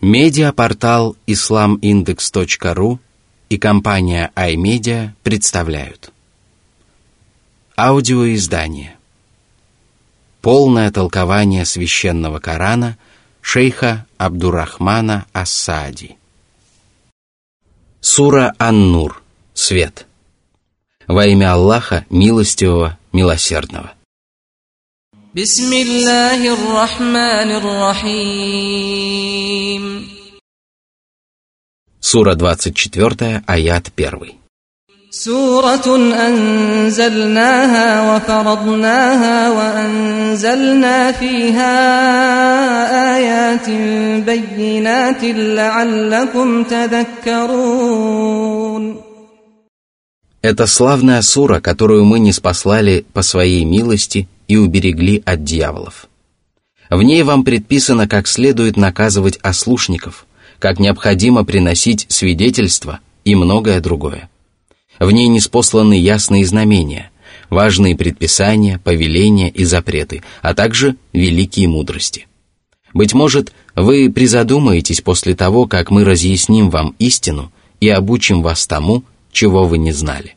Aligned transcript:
Медиапортал 0.00 1.14
islamindex.ru 1.26 2.98
и 3.50 3.58
компания 3.58 4.32
iMedia 4.34 5.10
представляют. 5.22 6.10
Аудиоиздание. 7.76 8.96
Полное 10.40 10.90
толкование 10.90 11.66
священного 11.66 12.38
Корана 12.38 12.96
шейха 13.42 14.06
Абдурахмана 14.16 15.26
Асади 15.34 16.16
Сура 18.00 18.54
Ан-Нур. 18.58 19.22
Свет. 19.52 20.06
Во 21.06 21.26
имя 21.26 21.52
Аллаха, 21.52 22.06
милостивого, 22.08 22.96
милосердного 23.12 23.92
بسم 25.35 25.73
الله 25.73 26.53
الرحمن 26.53 27.49
الرحيم 27.59 28.95
Сура 31.99 32.33
24, 32.35 33.41
аят 33.49 33.87
1. 33.99 34.45
سورة 35.11 35.95
أنزلناها 36.27 38.15
وفرضناها 38.15 39.49
وأنزلنا 39.49 41.11
فيها 41.11 41.75
آيات 43.15 43.69
بينات 44.25 45.23
لعلكم 45.23 46.63
تذكرون 46.63 48.15
Это 50.42 50.66
славная 50.66 51.20
сура, 51.20 51.60
которую 51.60 52.04
мы 52.04 52.18
не 52.18 52.32
спаслали 52.32 53.04
по 53.12 53.22
своей 53.22 53.64
милости 53.64 54.26
и 54.48 54.56
уберегли 54.56 55.22
от 55.26 55.44
дьяволов. 55.44 56.08
В 56.88 57.02
ней 57.02 57.22
вам 57.22 57.44
предписано, 57.44 58.08
как 58.08 58.26
следует 58.26 58.76
наказывать 58.76 59.38
ослушников, 59.42 60.26
как 60.58 60.80
необходимо 60.80 61.44
приносить 61.44 62.06
свидетельства 62.08 63.00
и 63.24 63.34
многое 63.34 63.80
другое. 63.80 64.30
В 64.98 65.10
ней 65.10 65.28
неспосланы 65.28 65.94
ясные 65.94 66.46
знамения, 66.46 67.10
важные 67.50 67.94
предписания, 67.94 68.80
повеления 68.82 69.50
и 69.50 69.64
запреты, 69.64 70.22
а 70.40 70.54
также 70.54 70.96
великие 71.12 71.68
мудрости. 71.68 72.26
Быть 72.94 73.12
может, 73.12 73.52
вы 73.76 74.10
призадумаетесь 74.10 75.00
после 75.02 75.34
того, 75.34 75.66
как 75.66 75.90
мы 75.90 76.04
разъясним 76.04 76.70
вам 76.70 76.94
истину 76.98 77.52
и 77.78 77.88
обучим 77.88 78.42
вас 78.42 78.66
тому, 78.66 79.04
чего 79.31 79.65
вы 79.65 79.77
не 79.77 79.91
знали. 79.91 80.35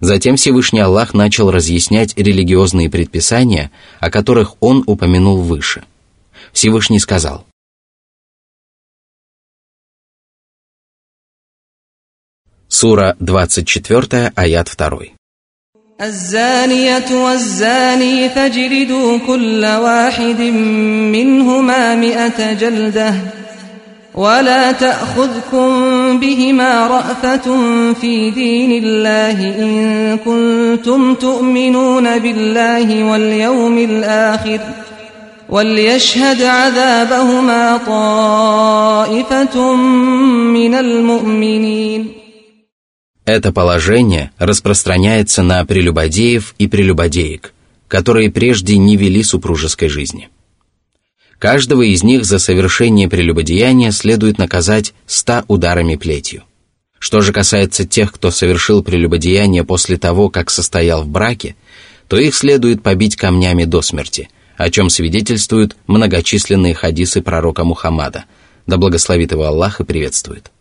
Затем 0.00 0.36
Всевышний 0.36 0.80
Аллах 0.80 1.12
начал 1.12 1.50
разъяснять 1.50 2.16
религиозные 2.16 2.88
предписания, 2.88 3.70
о 4.00 4.10
которых 4.10 4.54
он 4.60 4.82
упомянул 4.86 5.42
выше. 5.42 5.84
Всевышний 6.52 6.98
сказал, 6.98 7.46
Сура 12.68 13.16
24, 13.20 14.32
аят 14.34 14.68
2. 14.68 15.20
الزانية 16.00 17.12
والزاني 17.12 18.28
فاجلدوا 18.28 19.18
كل 19.26 19.64
واحد 19.64 20.40
منهما 21.12 21.94
مئة 21.94 22.52
جلدة 22.52 23.14
ولا 24.14 24.72
تأخذكم 24.72 25.68
بهما 26.20 26.86
رأفة 26.86 27.46
في 27.92 28.30
دين 28.30 28.84
الله 28.84 29.38
إن 29.58 30.18
كنتم 30.18 31.14
تؤمنون 31.14 32.18
بالله 32.18 33.04
واليوم 33.04 33.78
الآخر 33.78 34.60
وليشهد 35.48 36.42
عذابهما 36.42 37.76
طائفة 37.86 39.74
من 40.54 40.74
المؤمنين 40.74 42.20
Это 43.26 43.52
положение 43.52 44.32
распространяется 44.38 45.42
на 45.42 45.64
прелюбодеев 45.64 46.54
и 46.58 46.66
прелюбодеек, 46.66 47.52
которые 47.86 48.28
прежде 48.30 48.76
не 48.76 48.96
вели 48.96 49.22
супружеской 49.22 49.88
жизни. 49.88 50.30
Каждого 51.39 51.81
из 51.81 52.03
них 52.03 52.25
за 52.25 52.39
совершение 52.39 53.09
прелюбодеяния 53.09 53.91
следует 53.91 54.37
наказать 54.37 54.93
ста 55.05 55.43
ударами 55.47 55.95
плетью. 55.95 56.43
Что 56.97 57.21
же 57.21 57.33
касается 57.33 57.85
тех, 57.85 58.11
кто 58.11 58.31
совершил 58.31 58.81
прелюбодеяние 58.83 59.63
после 59.63 59.97
того, 59.97 60.29
как 60.29 60.49
состоял 60.49 61.03
в 61.03 61.07
браке, 61.07 61.55
то 62.07 62.17
их 62.17 62.33
следует 62.35 62.81
побить 62.81 63.15
камнями 63.15 63.65
до 63.65 63.81
смерти, 63.81 64.29
о 64.57 64.69
чем 64.69 64.89
свидетельствуют 64.89 65.75
многочисленные 65.87 66.73
хадисы 66.73 67.21
пророка 67.21 67.63
Мухаммада, 67.63 68.25
да 68.65 68.77
благословит 68.77 69.31
его 69.31 69.43
Аллах 69.43 69.81
и 69.81 69.83
приветствует. 69.83 70.51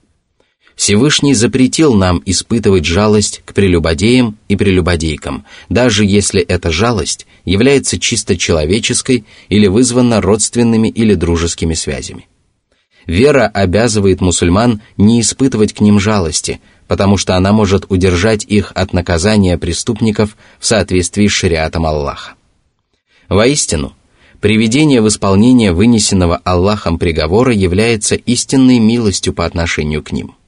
Всевышний 0.76 1.34
запретил 1.34 1.94
нам 1.94 2.22
испытывать 2.26 2.84
жалость 2.84 3.42
к 3.44 3.54
прелюбодеям 3.54 4.38
и 4.48 4.56
прелюбодейкам, 4.56 5.44
даже 5.68 6.04
если 6.04 6.42
эта 6.42 6.72
жалость 6.72 7.26
является 7.44 7.98
чисто 8.00 8.36
человеческой 8.36 9.24
или 9.48 9.68
вызвана 9.68 10.20
родственными 10.20 10.88
или 10.88 11.14
дружескими 11.14 11.74
связями. 11.74 12.26
Вера 13.06 13.46
обязывает 13.46 14.20
мусульман 14.20 14.80
не 14.96 15.20
испытывать 15.20 15.74
к 15.74 15.80
ним 15.80 16.00
жалости, 16.00 16.60
потому 16.88 17.18
что 17.18 17.36
она 17.36 17.52
может 17.52 17.86
удержать 17.90 18.44
их 18.44 18.72
от 18.74 18.92
наказания 18.92 19.58
преступников 19.58 20.36
в 20.58 20.66
соответствии 20.66 21.28
с 21.28 21.32
шариатом 21.32 21.86
Аллаха. 21.86 22.34
Воистину, 23.28 23.94
приведение 24.40 25.00
в 25.02 25.08
исполнение 25.08 25.72
вынесенного 25.72 26.38
Аллахом 26.44 26.98
приговора 26.98 27.52
является 27.52 28.16
истинной 28.16 28.78
милостью 28.80 29.34
по 29.34 29.44
отношению 29.44 30.02
к 30.02 30.10
ним– 30.10 30.34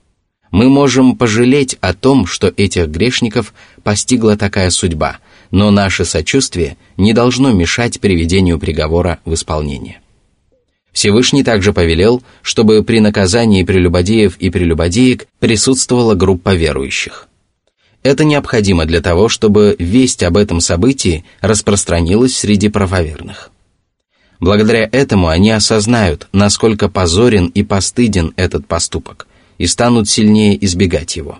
мы 0.50 0.68
можем 0.68 1.16
пожалеть 1.16 1.76
о 1.80 1.92
том, 1.92 2.26
что 2.26 2.52
этих 2.56 2.88
грешников 2.88 3.52
постигла 3.82 4.36
такая 4.36 4.70
судьба, 4.70 5.18
но 5.50 5.70
наше 5.70 6.04
сочувствие 6.04 6.76
не 6.96 7.12
должно 7.12 7.52
мешать 7.52 8.00
приведению 8.00 8.58
приговора 8.58 9.18
в 9.24 9.34
исполнение. 9.34 10.00
Всевышний 10.92 11.44
также 11.44 11.72
повелел, 11.72 12.22
чтобы 12.40 12.82
при 12.82 13.00
наказании 13.00 13.64
прелюбодеев 13.64 14.38
и 14.38 14.48
прелюбодеек 14.48 15.26
присутствовала 15.40 16.14
группа 16.14 16.54
верующих. 16.54 17.28
Это 18.02 18.24
необходимо 18.24 18.86
для 18.86 19.02
того, 19.02 19.28
чтобы 19.28 19.76
весть 19.78 20.22
об 20.22 20.36
этом 20.36 20.60
событии 20.60 21.24
распространилась 21.40 22.36
среди 22.36 22.68
правоверных. 22.68 23.50
Благодаря 24.38 24.88
этому 24.90 25.28
они 25.28 25.50
осознают, 25.50 26.28
насколько 26.32 26.88
позорен 26.88 27.46
и 27.48 27.62
постыден 27.62 28.32
этот 28.36 28.66
поступок– 28.66 29.26
и 29.57 29.67
станут 29.67 30.09
сильнее 30.09 30.63
избегать 30.65 31.15
его. 31.15 31.39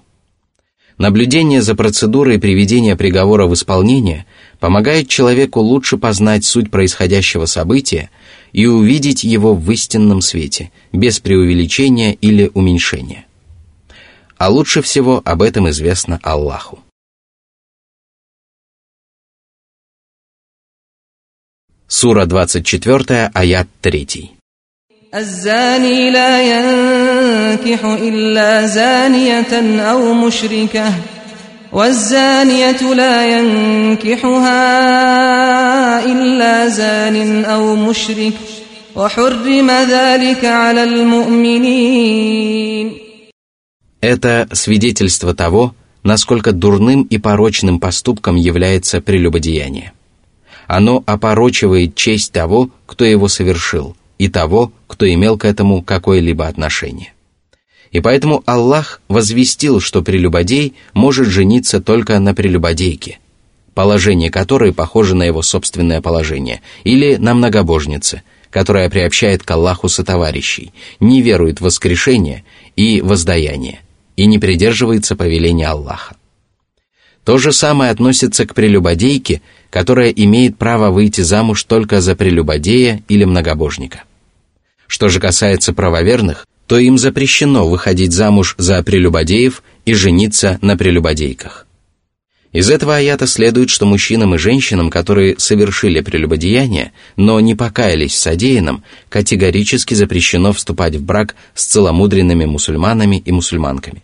Наблюдение 0.98 1.64
за 1.64 1.74
процедурой 1.74 2.38
приведения 2.38 2.96
приговора 2.96 3.48
в 3.48 3.54
исполнение 3.56 4.28
помогает 4.60 5.08
человеку 5.08 5.60
лучше 5.60 5.98
познать 5.98 6.46
суть 6.46 6.70
происходящего 6.70 7.46
события 7.46 8.12
и 8.52 8.68
увидеть 8.68 9.24
его 9.24 9.56
в 9.56 9.72
истинном 9.72 10.22
свете, 10.22 10.72
без 10.92 11.20
преувеличения 11.20 12.12
или 12.14 12.52
уменьшения. 12.54 13.26
А 14.38 14.50
лучше 14.50 14.84
всего 14.84 15.22
об 15.26 15.42
этом 15.42 15.70
известно 15.72 16.20
Аллаху. 16.22 16.80
Сура 21.88 22.26
24, 22.28 23.32
аят 23.34 23.68
3. 23.82 24.32
الزاني 25.16 26.12
لا 26.12 26.42
ينكح 27.36 27.86
إلا 27.86 28.68
زانية 28.68 29.82
أو 29.92 30.14
مشركة 30.14 30.94
والزانية 31.72 32.94
لا 32.94 33.40
ينكحها 33.40 34.56
إلا 36.06 36.68
زان 36.68 37.46
أو 37.46 37.76
مشرك 37.76 38.34
وحرم 38.96 39.72
ذلك 39.72 40.46
على 40.46 40.84
المؤمنين 40.84 42.22
Это 44.04 44.48
свидетельство 44.52 45.36
того, 45.36 45.76
насколько 46.04 46.52
дурным 46.54 47.04
и 47.04 47.20
порочным 47.20 47.80
поступком 47.80 48.36
является 48.36 49.00
прелюбодеяние. 49.00 49.94
Оно 50.66 51.04
опорочивает 51.06 51.94
честь 51.94 52.32
того, 52.32 52.72
кто 52.88 53.06
его 53.06 53.28
совершил – 53.28 54.02
и 54.22 54.28
того, 54.30 54.72
кто 54.86 55.12
имел 55.12 55.36
к 55.36 55.46
этому 55.46 55.82
какое-либо 55.82 56.46
отношение. 56.48 57.12
И 57.97 58.01
поэтому 58.01 58.43
Аллах 58.45 59.01
возвестил, 59.09 59.81
что 59.81 60.03
прелюбодей 60.03 60.75
может 60.93 61.29
жениться 61.29 61.81
только 61.81 62.19
на 62.19 62.35
прелюбодейке, 62.35 63.21
положение 63.73 64.31
которой 64.31 64.75
похоже 64.75 65.15
на 65.15 65.23
его 65.23 65.41
собственное 65.41 66.03
положение, 66.03 66.61
или 66.85 67.17
на 67.17 67.33
многобожнице, 67.33 68.21
которая 68.51 68.91
приобщает 68.91 69.45
к 69.45 69.51
Аллаху 69.51 69.89
сотоварищей, 69.89 70.75
не 71.01 71.23
верует 71.23 71.61
в 71.61 71.65
воскрешение 71.65 72.45
и 72.77 73.01
воздаяние, 73.01 73.81
и 74.15 74.27
не 74.27 74.39
придерживается 74.39 75.17
повеления 75.17 75.69
Аллаха. 75.69 76.17
То 77.25 77.39
же 77.39 77.51
самое 77.51 77.91
относится 77.91 78.45
к 78.45 78.55
прелюбодейке, 78.55 79.41
которая 79.71 80.11
имеет 80.11 80.59
право 80.59 80.91
выйти 80.91 81.23
замуж 81.23 81.65
только 81.65 82.03
за 82.03 82.15
прелюбодея 82.15 83.03
или 83.09 83.25
многобожника. 83.25 84.03
Что 84.87 85.09
же 85.09 85.19
касается 85.19 85.73
правоверных, 85.73 86.47
то 86.67 86.79
им 86.79 86.99
запрещено 86.99 87.69
выходить 87.69 88.13
замуж 88.13 88.55
за 88.59 88.83
прелюбодеев 88.83 89.63
и 89.85 89.95
жениться 89.95 90.59
на 90.63 90.77
прелюбодейках. 90.77 91.67
Из 92.53 92.71
этого 92.71 92.97
аята 92.97 93.27
следует, 93.27 93.69
что 93.69 93.85
мужчинам 93.85 94.35
и 94.35 94.39
женщинам, 94.39 94.89
которые 94.89 95.39
совершили 95.39 96.01
прелюбодеяние, 96.01 96.93
но 97.17 97.39
не 97.41 97.55
покаялись 97.55 98.13
в 98.13 98.19
содеянном, 98.19 98.83
категорически 99.11 99.95
запрещено 99.95 100.53
вступать 100.53 100.97
в 100.97 101.05
брак 101.05 101.37
с 101.55 101.67
целомудренными 101.67 102.47
мусульманами 102.47 103.19
и 103.19 103.31
мусульманками. 103.31 104.03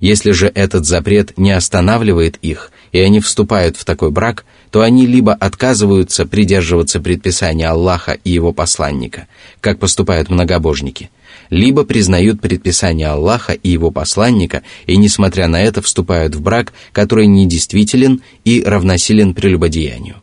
Если 0.00 0.32
же 0.32 0.52
этот 0.52 0.84
запрет 0.84 1.38
не 1.38 1.52
останавливает 1.52 2.36
их, 2.42 2.72
и 2.90 2.98
они 2.98 3.20
вступают 3.20 3.76
в 3.76 3.84
такой 3.84 4.10
брак, 4.10 4.44
то 4.70 4.80
они 4.82 5.06
либо 5.06 5.32
отказываются 5.32 6.26
придерживаться 6.26 7.00
предписания 7.00 7.68
Аллаха 7.68 8.18
и 8.24 8.30
его 8.30 8.52
посланника, 8.52 9.28
как 9.60 9.78
поступают 9.78 10.28
многобожники, 10.28 11.10
либо 11.52 11.84
признают 11.84 12.40
предписание 12.40 13.08
Аллаха 13.08 13.52
и 13.52 13.68
его 13.68 13.90
посланника 13.90 14.62
и, 14.86 14.96
несмотря 14.96 15.48
на 15.48 15.60
это, 15.62 15.82
вступают 15.82 16.34
в 16.34 16.40
брак, 16.40 16.72
который 16.92 17.26
недействителен 17.26 18.22
и 18.46 18.62
равносилен 18.64 19.34
прелюбодеянию. 19.34 20.16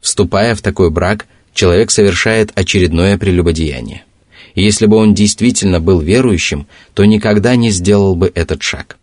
Вступая 0.00 0.54
в 0.54 0.62
такой 0.62 0.90
брак, 0.90 1.26
человек 1.52 1.90
совершает 1.90 2.52
очередное 2.54 3.18
прелюбодеяние– 3.18 4.04
если 4.54 4.86
бы 4.86 4.96
он 4.96 5.12
действительно 5.12 5.80
был 5.80 6.00
верующим, 6.00 6.66
то 6.94 7.04
никогда 7.04 7.56
не 7.56 7.70
сделал 7.70 8.16
бы 8.16 8.32
этот 8.34 8.62
шаг. 8.62 8.96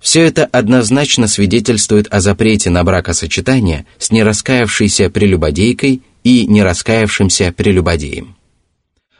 Все 0.00 0.20
это 0.20 0.44
однозначно 0.44 1.26
свидетельствует 1.26 2.06
о 2.10 2.20
запрете 2.20 2.68
на 2.68 2.84
бракосочетание 2.84 3.86
с 3.98 4.10
нераскаявшейся 4.10 5.08
прелюбодейкой 5.08 6.02
и 6.24 6.46
нераскаявшимся 6.46 7.54
прелюбодеем. 7.56 8.36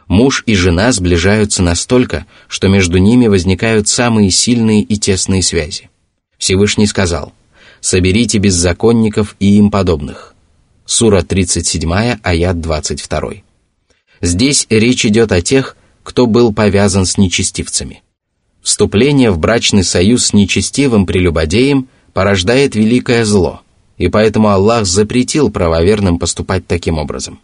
Муж 0.08 0.42
и 0.46 0.54
жена 0.54 0.90
сближаются 0.90 1.62
настолько, 1.62 2.26
что 2.48 2.68
между 2.68 2.96
ними 2.96 3.26
возникают 3.26 3.88
самые 3.88 4.30
сильные 4.30 4.82
и 4.82 4.96
тесные 4.96 5.42
связи. 5.42 5.90
Всевышний 6.38 6.86
сказал 6.86 7.34
«Соберите 7.80 8.38
беззаконников 8.38 9.36
и 9.38 9.58
им 9.58 9.70
подобных». 9.70 10.34
Сура 10.86 11.20
37, 11.20 11.92
аят 12.22 12.60
22. 12.60 13.32
Здесь 14.22 14.66
речь 14.70 15.04
идет 15.04 15.30
о 15.30 15.42
тех, 15.42 15.76
кто 16.02 16.26
был 16.26 16.54
повязан 16.54 17.04
с 17.04 17.18
нечестивцами. 17.18 18.02
Вступление 18.62 19.30
в 19.30 19.38
брачный 19.38 19.84
союз 19.84 20.26
с 20.26 20.32
нечестивым 20.32 21.04
прелюбодеем 21.04 21.88
порождает 22.14 22.74
великое 22.74 23.26
зло, 23.26 23.60
и 23.98 24.08
поэтому 24.08 24.48
Аллах 24.48 24.86
запретил 24.86 25.50
правоверным 25.50 26.18
поступать 26.18 26.66
таким 26.66 26.96
образом. 26.96 27.40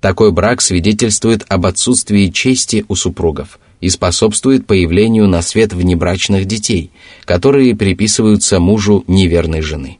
Такой 0.00 0.32
брак 0.32 0.60
свидетельствует 0.60 1.44
об 1.48 1.66
отсутствии 1.66 2.28
чести 2.28 2.84
у 2.88 2.94
супругов 2.94 3.58
и 3.80 3.88
способствует 3.88 4.66
появлению 4.66 5.26
на 5.28 5.42
свет 5.42 5.72
внебрачных 5.72 6.44
детей, 6.46 6.90
которые 7.24 7.76
приписываются 7.76 8.60
мужу 8.60 9.04
неверной 9.06 9.60
жены. 9.60 9.98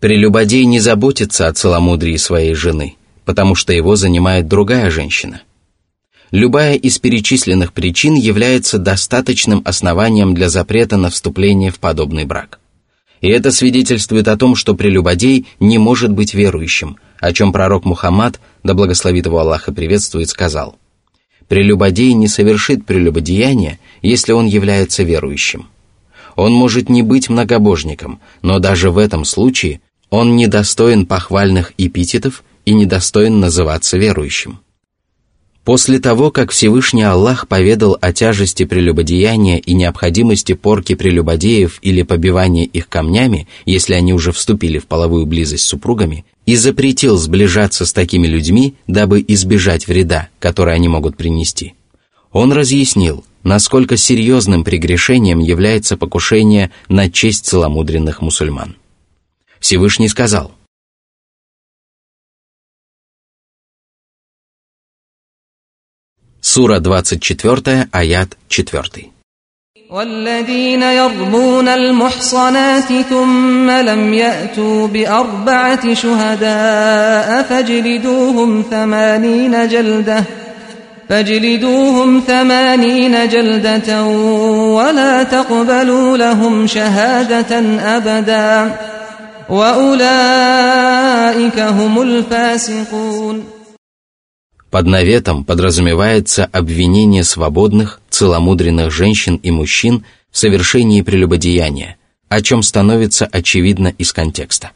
Прелюбодей 0.00 0.64
не 0.64 0.80
заботится 0.80 1.46
о 1.46 1.52
целомудрии 1.52 2.16
своей 2.16 2.54
жены– 2.54 2.96
потому 3.24 3.54
что 3.54 3.72
его 3.72 3.96
занимает 3.96 4.48
другая 4.48 4.90
женщина. 4.90 5.42
Любая 6.30 6.76
из 6.76 6.98
перечисленных 6.98 7.72
причин 7.72 8.14
является 8.14 8.78
достаточным 8.78 9.62
основанием 9.64 10.34
для 10.34 10.48
запрета 10.48 10.96
на 10.96 11.10
вступление 11.10 11.70
в 11.70 11.78
подобный 11.78 12.24
брак. 12.24 12.58
И 13.20 13.28
это 13.28 13.52
свидетельствует 13.52 14.28
о 14.28 14.36
том, 14.36 14.56
что 14.56 14.74
прелюбодей 14.74 15.46
не 15.60 15.78
может 15.78 16.10
быть 16.10 16.34
верующим, 16.34 16.96
о 17.20 17.32
чем 17.32 17.52
пророк 17.52 17.84
Мухаммад, 17.84 18.40
да 18.62 18.74
благословит 18.74 19.26
его 19.26 19.38
Аллах 19.38 19.68
приветствует, 19.74 20.28
сказал. 20.28 20.76
Прелюбодей 21.48 22.12
не 22.14 22.28
совершит 22.28 22.86
прелюбодеяние, 22.86 23.78
если 24.00 24.32
он 24.32 24.46
является 24.46 25.02
верующим. 25.02 25.68
Он 26.36 26.52
может 26.52 26.88
не 26.88 27.02
быть 27.02 27.28
многобожником, 27.28 28.20
но 28.40 28.58
даже 28.58 28.90
в 28.90 28.98
этом 28.98 29.24
случае 29.24 29.80
он 30.08 30.36
недостоин 30.36 31.06
похвальных 31.06 31.72
эпитетов 31.76 32.42
и 32.64 32.72
недостоин 32.72 33.40
называться 33.40 33.98
верующим. 33.98 34.60
После 35.64 36.00
того, 36.00 36.32
как 36.32 36.50
Всевышний 36.50 37.04
Аллах 37.04 37.46
поведал 37.46 37.96
о 38.00 38.12
тяжести 38.12 38.64
прелюбодеяния 38.64 39.58
и 39.58 39.74
необходимости 39.74 40.54
порки 40.54 40.96
прелюбодеев 40.96 41.78
или 41.82 42.02
побивания 42.02 42.64
их 42.64 42.88
камнями, 42.88 43.46
если 43.64 43.94
они 43.94 44.12
уже 44.12 44.32
вступили 44.32 44.78
в 44.78 44.86
половую 44.86 45.24
близость 45.24 45.64
с 45.64 45.68
супругами, 45.68 46.24
и 46.46 46.56
запретил 46.56 47.16
сближаться 47.16 47.86
с 47.86 47.92
такими 47.92 48.26
людьми, 48.26 48.74
дабы 48.88 49.24
избежать 49.28 49.86
вреда, 49.86 50.28
который 50.40 50.74
они 50.74 50.88
могут 50.88 51.16
принести, 51.16 51.74
он 52.32 52.52
разъяснил, 52.52 53.24
насколько 53.44 53.96
серьезным 53.96 54.64
прегрешением 54.64 55.38
является 55.38 55.96
покушение 55.96 56.72
на 56.88 57.08
честь 57.08 57.46
целомудренных 57.46 58.20
мусульман. 58.20 58.74
Всевышний 59.60 60.08
сказал– 60.08 60.50
Сура 66.53 66.79
24, 66.79 67.87
аят 67.91 68.29
4. 68.49 69.11
والذين 69.89 70.81
يرمون 70.81 71.67
المحصنات 71.67 72.93
ثم 73.09 73.69
لم 73.69 74.13
يأتوا 74.13 74.87
بأربعة 74.87 75.93
شهداء 75.93 77.43
فاجلدوهم 77.43 78.63
ثمانين 78.71 79.67
جلدة 79.67 80.23
فاجلدوهم 81.09 82.23
ثمانين 82.27 83.27
جلدة 83.27 84.03
ولا 84.77 85.23
تقبلوا 85.23 86.17
لهم 86.17 86.67
شهادة 86.67 87.59
أبدا 87.97 88.75
وأولئك 89.49 90.79
هم 91.59 92.01
الفاسقون 92.01 93.50
Под 94.72 94.86
наветом 94.86 95.44
подразумевается 95.44 96.46
обвинение 96.46 97.24
свободных, 97.24 98.00
целомудренных 98.08 98.90
женщин 98.90 99.36
и 99.36 99.50
мужчин 99.50 100.06
в 100.30 100.38
совершении 100.38 101.02
прелюбодеяния, 101.02 101.96
о 102.30 102.40
чем 102.40 102.62
становится 102.62 103.26
очевидно 103.26 103.88
из 103.98 104.14
контекста. 104.14 104.70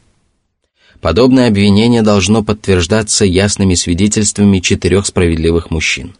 Подобное 1.01 1.47
обвинение 1.47 2.03
должно 2.03 2.43
подтверждаться 2.43 3.25
ясными 3.25 3.73
свидетельствами 3.73 4.59
четырех 4.59 5.07
справедливых 5.07 5.71
мужчин. 5.71 6.15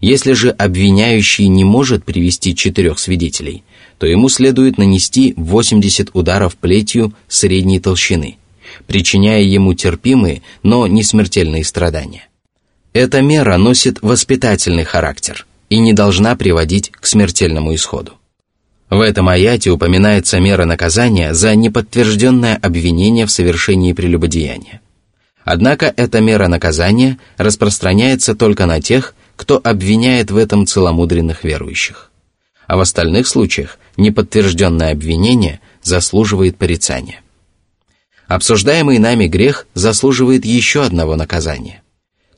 Если 0.00 0.32
же 0.32 0.50
обвиняющий 0.50 1.48
не 1.48 1.64
может 1.64 2.04
привести 2.04 2.54
четырех 2.54 3.00
свидетелей, 3.00 3.64
то 3.98 4.06
ему 4.06 4.28
следует 4.28 4.78
нанести 4.78 5.34
80 5.36 6.10
ударов 6.14 6.54
плетью 6.54 7.12
средней 7.26 7.80
толщины, 7.80 8.36
причиняя 8.86 9.42
ему 9.42 9.74
терпимые, 9.74 10.42
но 10.62 10.86
не 10.86 11.02
смертельные 11.02 11.64
страдания. 11.64 12.28
Эта 12.92 13.22
мера 13.22 13.56
носит 13.56 14.02
воспитательный 14.02 14.84
характер 14.84 15.46
и 15.70 15.78
не 15.78 15.94
должна 15.94 16.36
приводить 16.36 16.90
к 16.90 17.06
смертельному 17.06 17.74
исходу. 17.74 18.18
В 18.90 19.00
этом 19.00 19.30
аяте 19.30 19.70
упоминается 19.70 20.38
мера 20.40 20.66
наказания 20.66 21.32
за 21.32 21.54
неподтвержденное 21.54 22.56
обвинение 22.56 23.24
в 23.24 23.30
совершении 23.30 23.94
прелюбодеяния. 23.94 24.82
Однако 25.42 25.92
эта 25.96 26.20
мера 26.20 26.48
наказания 26.48 27.18
распространяется 27.38 28.34
только 28.34 28.66
на 28.66 28.82
тех, 28.82 29.14
кто 29.36 29.58
обвиняет 29.64 30.30
в 30.30 30.36
этом 30.36 30.66
целомудренных 30.66 31.44
верующих. 31.44 32.10
А 32.66 32.76
в 32.76 32.80
остальных 32.80 33.26
случаях 33.26 33.78
неподтвержденное 33.96 34.92
обвинение 34.92 35.60
заслуживает 35.82 36.58
порицания. 36.58 37.20
Обсуждаемый 38.28 38.98
нами 38.98 39.26
грех 39.26 39.66
заслуживает 39.72 40.44
еще 40.44 40.84
одного 40.84 41.16
наказания. 41.16 41.81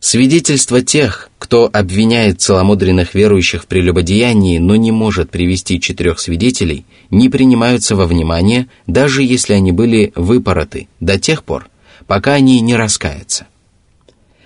Свидетельства 0.07 0.83
тех, 0.83 1.31
кто 1.39 1.71
обвиняет 1.73 2.39
целомудренных 2.43 3.15
верующих 3.15 3.63
в 3.63 3.67
прелюбодеянии, 3.67 4.59
но 4.59 4.77
не 4.77 4.93
может 4.93 5.31
привести 5.31 5.81
четырех 5.81 6.21
свидетелей, 6.21 6.85
не 7.09 7.31
принимаются 7.31 7.97
во 7.97 8.05
внимание, 8.05 8.69
даже 8.87 9.23
если 9.23 9.55
они 9.55 9.73
были 9.73 10.13
выпороты 10.15 10.89
до 11.01 11.19
тех 11.19 11.43
пор, 11.43 11.71
пока 12.07 12.35
они 12.35 12.61
не 12.61 12.77
раскаются. 12.77 13.47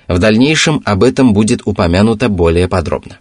В 0.06 0.20
дальнейшем 0.20 0.80
об 0.84 1.02
этом 1.02 1.32
будет 1.32 1.62
упомянуто 1.64 2.28
более 2.28 2.68
подробно. 2.68 3.18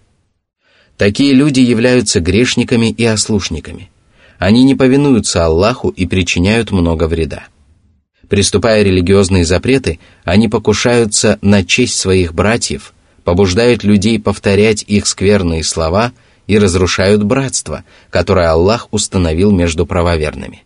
Такие 0.96 1.34
люди 1.34 1.62
являются 1.62 2.20
грешниками 2.20 2.92
и 2.92 3.04
ослушниками. 3.04 3.90
Они 4.38 4.64
не 4.64 4.76
повинуются 4.76 5.44
Аллаху 5.44 5.90
и 5.90 6.06
причиняют 6.06 6.70
много 6.70 7.08
вреда. 7.08 7.48
Приступая 8.30 8.84
религиозные 8.84 9.46
запреты, 9.46 10.00
они 10.24 10.50
покушаются 10.50 11.40
на 11.42 11.64
честь 11.64 11.98
своих 11.98 12.34
братьев, 12.34 12.94
побуждают 13.24 13.84
людей 13.84 14.20
повторять 14.20 14.84
их 14.86 15.08
скверные 15.08 15.64
слова 15.64 16.12
и 16.46 16.58
разрушают 16.58 17.24
братство, 17.24 17.84
которое 18.10 18.50
Аллах 18.50 18.88
установил 18.92 19.52
между 19.52 19.86
правоверными. 19.86 20.64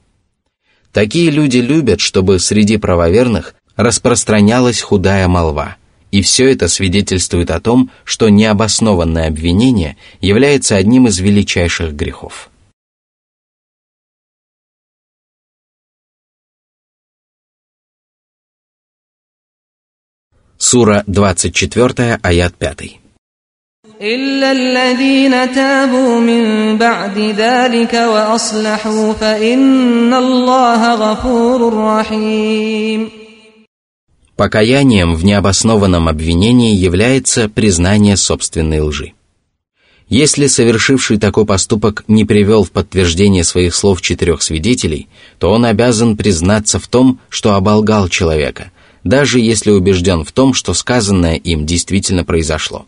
Такие 0.91 1.29
люди 1.29 1.57
любят, 1.57 2.01
чтобы 2.01 2.39
среди 2.39 2.77
правоверных 2.77 3.55
распространялась 3.75 4.81
худая 4.81 5.27
молва, 5.27 5.77
И 6.11 6.21
все 6.21 6.51
это 6.51 6.67
свидетельствует 6.67 7.49
о 7.51 7.61
том, 7.61 7.89
что 8.03 8.27
необоснованное 8.27 9.27
обвинение 9.27 9.95
является 10.19 10.75
одним 10.75 11.07
из 11.07 11.19
величайших 11.19 11.93
грехов. 11.93 12.50
Сура 20.60 21.04
24, 21.06 22.18
аят 22.22 22.54
5. 22.58 23.06
إلا 24.00 24.52
الذين 24.52 25.54
تابوا 25.54 26.20
من 26.20 26.76
بعد 26.78 27.18
ذلك 27.18 27.94
وأصلحوا 27.94 29.12
فإن 29.12 30.14
الله 30.14 30.94
غفور 30.94 31.74
رحيم 31.74 33.10
Покаянием 34.36 35.14
в 35.14 35.24
необоснованном 35.24 36.08
обвинении 36.08 36.74
является 36.74 37.48
признание 37.48 38.18
собственной 38.18 38.80
лжи. 38.80 39.12
Если 40.10 40.46
совершивший 40.46 41.18
такой 41.18 41.46
поступок 41.46 42.04
не 42.06 42.26
привел 42.26 42.62
в 42.62 42.70
подтверждение 42.70 43.44
своих 43.44 43.74
слов 43.74 44.02
четырех 44.02 44.42
свидетелей, 44.42 45.08
то 45.38 45.50
он 45.50 45.64
обязан 45.64 46.18
признаться 46.18 46.78
в 46.78 46.86
том, 46.86 47.18
что 47.30 47.54
оболгал 47.54 48.08
человека, 48.08 48.70
даже 49.03 49.39
если 49.39 49.71
убежден 49.71 50.23
в 50.23 50.31
том, 50.31 50.53
что 50.53 50.73
сказанное 50.73 51.35
им 51.35 51.65
действительно 51.65 52.23
произошло. 52.23 52.85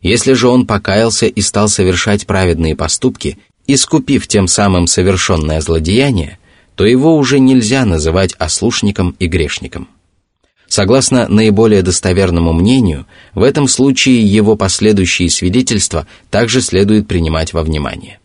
Если 0.00 0.32
же 0.32 0.48
он 0.48 0.66
покаялся 0.66 1.26
и 1.26 1.40
стал 1.40 1.68
совершать 1.68 2.26
праведные 2.26 2.74
поступки, 2.74 3.38
искупив 3.66 4.26
тем 4.26 4.48
самым 4.48 4.86
совершенное 4.86 5.60
злодеяние, 5.60 6.38
то 6.74 6.84
его 6.84 7.16
уже 7.16 7.38
нельзя 7.38 7.84
называть 7.84 8.34
ослушником 8.38 9.14
и 9.18 9.26
грешником. 9.26 9.88
Согласно 10.66 11.28
наиболее 11.28 11.82
достоверному 11.82 12.52
мнению, 12.52 13.06
в 13.34 13.42
этом 13.42 13.68
случае 13.68 14.24
его 14.24 14.56
последующие 14.56 15.28
свидетельства 15.28 16.06
также 16.30 16.62
следует 16.62 17.06
принимать 17.06 17.52
во 17.52 17.62
внимание. 17.62 18.18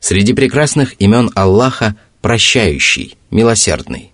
Среди 0.00 0.32
прекрасных 0.32 0.94
имен 1.00 1.30
Аллаха– 1.34 1.96
прощающий, 2.22 3.16
милосердный. 3.30 4.12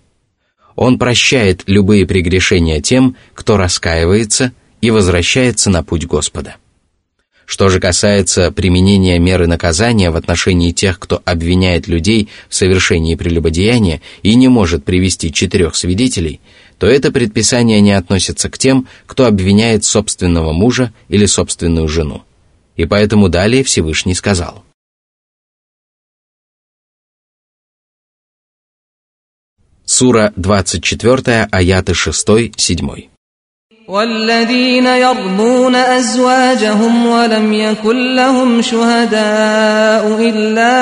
Он 0.75 0.99
прощает 0.99 1.63
любые 1.67 2.05
прегрешения 2.05 2.81
тем, 2.81 3.15
кто 3.33 3.57
раскаивается 3.57 4.51
и 4.81 4.91
возвращается 4.91 5.69
на 5.69 5.83
путь 5.83 6.05
Господа. 6.05 6.55
Что 7.45 7.69
же 7.69 7.79
касается 7.79 8.51
применения 8.51 9.19
меры 9.19 9.45
наказания 9.45 10.09
в 10.09 10.15
отношении 10.15 10.71
тех, 10.71 10.99
кто 10.99 11.21
обвиняет 11.25 11.87
людей 11.87 12.29
в 12.49 12.55
совершении 12.55 13.15
прелюбодеяния 13.15 14.01
и 14.23 14.35
не 14.35 14.47
может 14.47 14.83
привести 14.83 15.31
четырех 15.31 15.75
свидетелей, 15.75 16.41
то 16.79 16.87
это 16.87 17.11
предписание 17.11 17.81
не 17.81 17.93
относится 17.93 18.49
к 18.49 18.57
тем, 18.57 18.87
кто 19.05 19.25
обвиняет 19.25 19.85
собственного 19.85 20.53
мужа 20.53 20.91
или 21.07 21.25
собственную 21.27 21.87
жену. 21.87 22.23
И 22.75 22.85
поэтому 22.85 23.29
далее 23.29 23.63
Всевышний 23.63 24.15
сказал. 24.15 24.64
Сура 29.94 30.32
24, 30.36 31.48
аяты 31.50 31.94
6-7. 31.94 33.10
والذين 33.90 34.86
يرضون 34.86 35.74
أزواجهم 35.74 37.06
ولم 37.06 37.52
يكن 37.52 38.14
لهم 38.16 38.62
شهداء 38.62 40.18
إلا 40.20 40.74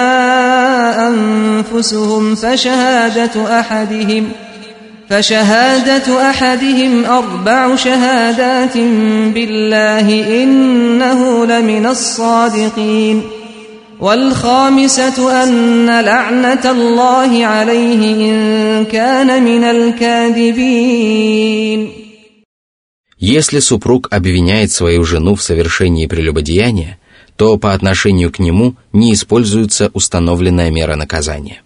أنفسهم 1.08 2.34
فشهادة 2.34 3.60
أحدهم 3.60 4.32
فشهادة 5.10 6.30
أحدهم 6.30 7.04
أربع 7.04 7.76
شهادات 7.76 8.76
بالله 9.34 10.08
إنه 10.42 11.46
لمن 11.46 11.86
الصادقين 11.86 13.22
والخامسة 14.00 15.42
أن 15.42 15.86
لعنة 15.86 16.70
الله 16.70 17.46
عليه 17.46 18.14
إن 18.14 18.84
كان 18.84 19.42
من 19.42 19.64
الكاذبين 19.64 21.18
Если 23.20 23.58
супруг 23.58 24.06
обвиняет 24.12 24.70
свою 24.70 25.02
жену 25.02 25.34
в 25.34 25.42
совершении 25.42 26.06
прелюбодеяния, 26.06 26.98
то 27.34 27.58
по 27.58 27.74
отношению 27.74 28.30
к 28.30 28.38
нему 28.38 28.76
не 28.92 29.12
используется 29.12 29.90
установленная 29.92 30.70
мера 30.70 30.94
наказания. 30.94 31.62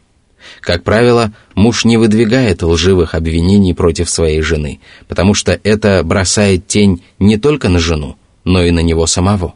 Как 0.60 0.82
правило, 0.82 1.32
муж 1.54 1.84
не 1.84 1.98
выдвигает 1.98 2.62
лживых 2.62 3.14
обвинений 3.14 3.74
против 3.74 4.08
своей 4.08 4.40
жены, 4.40 4.80
потому 5.08 5.34
что 5.34 5.60
это 5.62 6.02
бросает 6.02 6.66
тень 6.66 7.02
не 7.18 7.36
только 7.36 7.68
на 7.68 7.78
жену, 7.78 8.16
но 8.44 8.62
и 8.62 8.70
на 8.70 8.80
него 8.80 9.06
самого. 9.06 9.54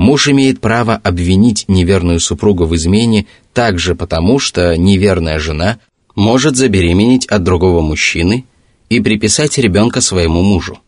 Муж 0.00 0.28
имеет 0.28 0.62
право 0.62 0.94
обвинить 0.94 1.66
неверную 1.68 2.20
супругу 2.20 2.64
в 2.64 2.74
измене 2.74 3.26
также 3.52 3.94
потому, 3.94 4.38
что 4.38 4.74
неверная 4.74 5.38
жена 5.38 5.78
может 6.14 6.56
забеременеть 6.56 7.26
от 7.26 7.42
другого 7.42 7.82
мужчины 7.82 8.46
и 8.88 9.00
приписать 9.00 9.58
ребенка 9.58 10.00
своему 10.00 10.40
мужу. 10.40 10.78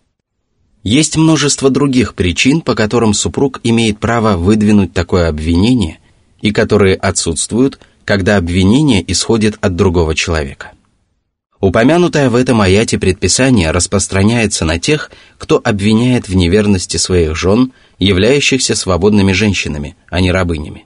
Есть 0.82 1.18
множество 1.18 1.68
других 1.68 2.14
причин, 2.14 2.62
по 2.62 2.74
которым 2.74 3.12
супруг 3.12 3.60
имеет 3.64 3.98
право 3.98 4.38
выдвинуть 4.38 4.94
такое 4.94 5.28
обвинение 5.28 5.98
и 6.40 6.50
которые 6.50 6.96
отсутствуют, 6.96 7.80
когда 8.06 8.38
обвинение 8.38 9.04
исходит 9.12 9.58
от 9.60 9.76
другого 9.76 10.14
человека. 10.14 10.72
Упомянутое 11.62 12.28
в 12.28 12.34
этом 12.34 12.60
аяте 12.60 12.98
предписание 12.98 13.70
распространяется 13.70 14.66
на 14.66 14.78
тех, 14.78 15.10
кто 15.38 15.58
обвиняет 15.64 16.28
в 16.28 16.36
неверности 16.36 16.98
своих 16.98 17.34
жен, 17.34 17.72
являющихся 17.98 18.74
свободными 18.74 19.32
женщинами, 19.32 19.96
а 20.10 20.20
не 20.20 20.30
рабынями. 20.30 20.84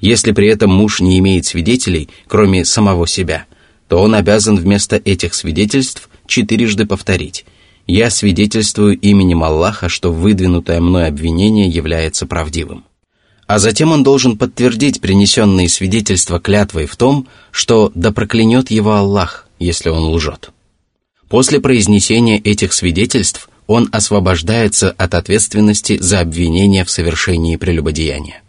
Если 0.00 0.32
при 0.32 0.48
этом 0.48 0.70
муж 0.70 1.00
не 1.00 1.18
имеет 1.18 1.46
свидетелей, 1.46 2.08
кроме 2.26 2.64
самого 2.64 3.06
себя, 3.06 3.46
то 3.86 4.02
он 4.02 4.14
обязан 4.14 4.56
вместо 4.56 4.96
этих 4.96 5.34
свидетельств 5.34 6.08
четырежды 6.26 6.86
повторить 6.86 7.44
я 7.86 8.10
свидетельствую 8.10 8.98
именем 8.98 9.44
Аллаха, 9.44 9.88
что 9.88 10.12
выдвинутое 10.12 10.80
мной 10.80 11.06
обвинение 11.06 11.68
является 11.68 12.26
правдивым. 12.26 12.84
А 13.46 13.60
затем 13.60 13.92
он 13.92 14.02
должен 14.02 14.36
подтвердить 14.36 15.00
принесенные 15.00 15.68
свидетельства 15.68 16.40
клятвой 16.40 16.86
в 16.86 16.96
том, 16.96 17.28
что 17.52 17.92
да 17.94 18.10
проклянет 18.10 18.72
его 18.72 18.94
Аллах, 18.94 19.45
если 19.58 19.88
он 19.88 20.04
лжет. 20.04 20.50
После 21.28 21.60
произнесения 21.60 22.38
этих 22.38 22.72
свидетельств 22.72 23.48
он 23.66 23.88
освобождается 23.90 24.92
от 24.92 25.14
ответственности 25.14 25.98
за 25.98 26.20
обвинение 26.20 26.84
в 26.84 26.90
совершении 26.90 27.56
прелюбодеяния. 27.56 28.42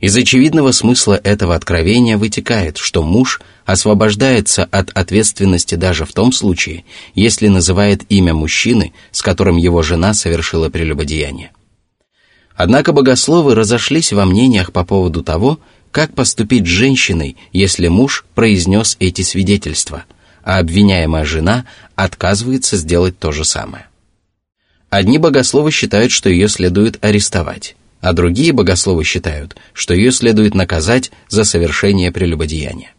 Из 0.00 0.16
очевидного 0.16 0.70
смысла 0.70 1.20
этого 1.22 1.56
откровения 1.56 2.16
вытекает, 2.16 2.76
что 2.78 3.02
муж 3.02 3.40
освобождается 3.66 4.64
от 4.70 4.90
ответственности 4.90 5.74
даже 5.74 6.04
в 6.04 6.12
том 6.12 6.32
случае, 6.32 6.84
если 7.14 7.48
называет 7.48 8.04
имя 8.08 8.32
мужчины, 8.32 8.92
с 9.10 9.22
которым 9.22 9.56
его 9.56 9.82
жена 9.82 10.14
совершила 10.14 10.68
прелюбодеяние. 10.68 11.50
Однако 12.54 12.92
богословы 12.92 13.54
разошлись 13.54 14.12
во 14.12 14.24
мнениях 14.24 14.72
по 14.72 14.84
поводу 14.84 15.22
того, 15.22 15.58
как 15.98 16.14
поступить 16.14 16.64
с 16.64 16.70
женщиной, 16.70 17.36
если 17.52 17.88
муж 17.88 18.24
произнес 18.36 18.96
эти 19.00 19.22
свидетельства, 19.22 20.04
а 20.44 20.60
обвиняемая 20.60 21.24
жена 21.24 21.64
отказывается 21.96 22.76
сделать 22.76 23.18
то 23.18 23.32
же 23.32 23.44
самое. 23.44 23.88
Одни 24.90 25.18
богословы 25.18 25.72
считают, 25.72 26.12
что 26.12 26.30
ее 26.30 26.46
следует 26.48 27.04
арестовать, 27.04 27.74
а 28.00 28.12
другие 28.12 28.52
богословы 28.52 29.02
считают, 29.02 29.56
что 29.72 29.92
ее 29.92 30.12
следует 30.12 30.54
наказать 30.54 31.10
за 31.28 31.42
совершение 31.42 32.12
прелюбодеяния. 32.12 32.92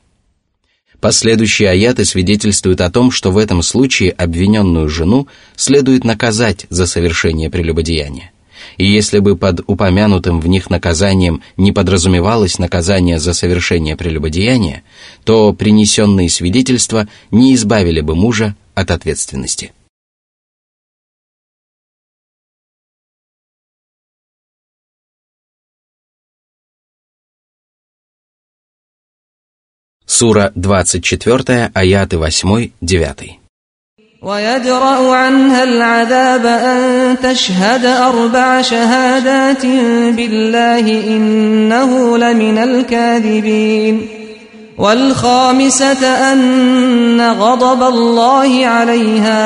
Последующие 0.99 1.69
аяты 1.69 2.03
свидетельствуют 2.03 2.81
о 2.81 2.91
том, 2.91 3.11
что 3.11 3.31
в 3.31 3.37
этом 3.37 3.63
случае 3.63 4.11
обвиненную 4.11 4.89
жену 4.89 5.29
следует 5.55 6.03
наказать 6.03 6.65
за 6.69 6.85
совершение 6.85 7.49
прелюбодеяния. 7.49 8.33
И 8.79 8.85
если 8.85 9.19
бы 9.19 9.35
под 9.35 9.59
упомянутым 9.67 10.39
в 10.39 10.47
них 10.47 10.69
наказанием 10.69 11.43
не 11.57 11.73
подразумевалось 11.73 12.59
наказание 12.59 13.19
за 13.19 13.33
совершение 13.33 13.97
прелюбодеяния, 13.97 14.83
то 15.25 15.51
принесенные 15.51 16.29
свидетельства 16.29 17.09
не 17.29 17.55
избавили 17.55 17.99
бы 17.99 18.15
мужа 18.15 18.55
от 18.75 18.91
ответственности. 18.91 19.73
Сура 30.05 30.53
24, 30.55 31.71
аяты 31.73 32.15
8-9. 32.15 33.38
ويدرأ 34.24 35.14
عنها 35.14 35.64
العذاب 35.64 36.46
أن 36.46 37.16
تشهد 37.22 37.84
أربع 37.84 38.62
شهادات 38.62 39.66
بالله 40.16 40.80
إنه 41.16 42.18
لمن 42.18 42.58
الكاذبين 42.58 44.08
والخامسة 44.78 46.32
أن 46.32 47.20
غضب 47.20 47.82
الله 47.82 48.66
عليها 48.66 49.42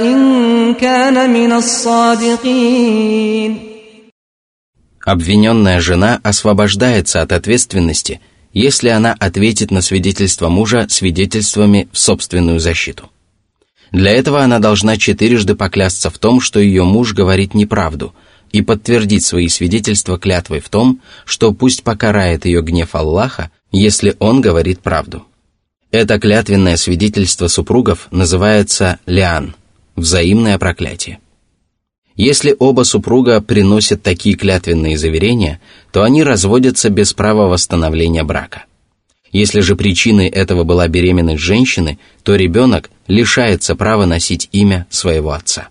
إن 0.00 0.74
كان 0.74 1.30
من 1.30 1.52
الصادقين 1.52 2.92
Обвиненная 5.04 5.80
жена 5.80 6.20
освобождается 6.22 7.22
от 7.22 7.32
ответственности, 7.32 8.20
если 8.52 8.88
она 8.88 9.16
ответит 9.18 9.72
на 9.72 9.82
свидетельство 9.82 10.48
мужа 10.48 10.86
свидетельствами 10.88 11.88
в 11.92 11.98
собственную 11.98 12.60
защиту. 12.60 13.10
Для 13.91 14.11
этого 14.11 14.41
она 14.41 14.59
должна 14.59 14.97
четырежды 14.97 15.55
поклясться 15.55 16.09
в 16.09 16.17
том, 16.17 16.41
что 16.41 16.59
ее 16.59 16.83
муж 16.83 17.13
говорит 17.13 17.53
неправду, 17.53 18.13
и 18.51 18.61
подтвердить 18.61 19.25
свои 19.25 19.49
свидетельства 19.49 20.17
клятвой 20.17 20.59
в 20.59 20.69
том, 20.69 21.01
что 21.25 21.51
пусть 21.53 21.83
покарает 21.83 22.45
ее 22.45 22.61
гнев 22.61 22.95
Аллаха, 22.95 23.51
если 23.71 24.15
он 24.19 24.41
говорит 24.41 24.79
правду. 24.79 25.25
Это 25.91 26.19
клятвенное 26.19 26.75
свидетельство 26.75 27.47
супругов 27.47 28.07
называется 28.11 28.99
лиан– 29.05 29.55
взаимное 29.95 30.57
проклятие. 30.57 31.19
Если 32.15 32.55
оба 32.57 32.83
супруга 32.83 33.41
приносят 33.41 34.01
такие 34.01 34.35
клятвенные 34.35 34.97
заверения, 34.97 35.61
то 35.91 36.03
они 36.03 36.23
разводятся 36.23 36.89
без 36.89 37.13
права 37.13 37.47
восстановления 37.47 38.23
брака. 38.23 38.65
Если 39.37 39.59
же 39.59 39.75
причиной 39.75 40.29
этого 40.29 40.63
была 40.63 40.87
беременность 40.87 41.43
женщины, 41.43 41.99
то 42.23 42.33
ребенок 42.33 42.89
лишается 43.07 43.75
права 43.75 44.07
носить 44.07 44.49
имя 44.51 44.87
своего 44.89 45.31
отца. 45.31 45.67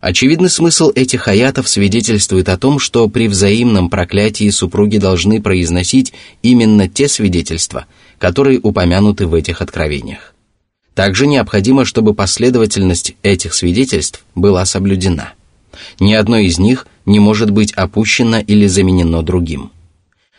Очевидный 0.00 0.48
смысл 0.48 0.90
этих 0.94 1.28
аятов 1.28 1.68
свидетельствует 1.68 2.48
о 2.48 2.56
том, 2.56 2.78
что 2.78 3.06
при 3.08 3.28
взаимном 3.28 3.90
проклятии 3.90 4.48
супруги 4.48 4.96
должны 4.96 5.42
произносить 5.42 6.14
именно 6.40 6.88
те 6.88 7.08
свидетельства, 7.08 7.84
которые 8.16 8.58
упомянуты 8.58 9.26
в 9.26 9.34
этих 9.34 9.60
откровениях. 9.60 10.32
Также 10.94 11.26
необходимо, 11.26 11.84
чтобы 11.84 12.14
последовательность 12.14 13.16
этих 13.22 13.52
свидетельств 13.52 14.24
была 14.34 14.64
соблюдена. 14.64 15.34
Ни 16.00 16.14
одно 16.14 16.38
из 16.38 16.58
них 16.58 16.86
не 17.04 17.20
может 17.20 17.50
быть 17.50 17.72
опущено 17.74 18.38
или 18.38 18.66
заменено 18.66 19.22
другим. 19.22 19.72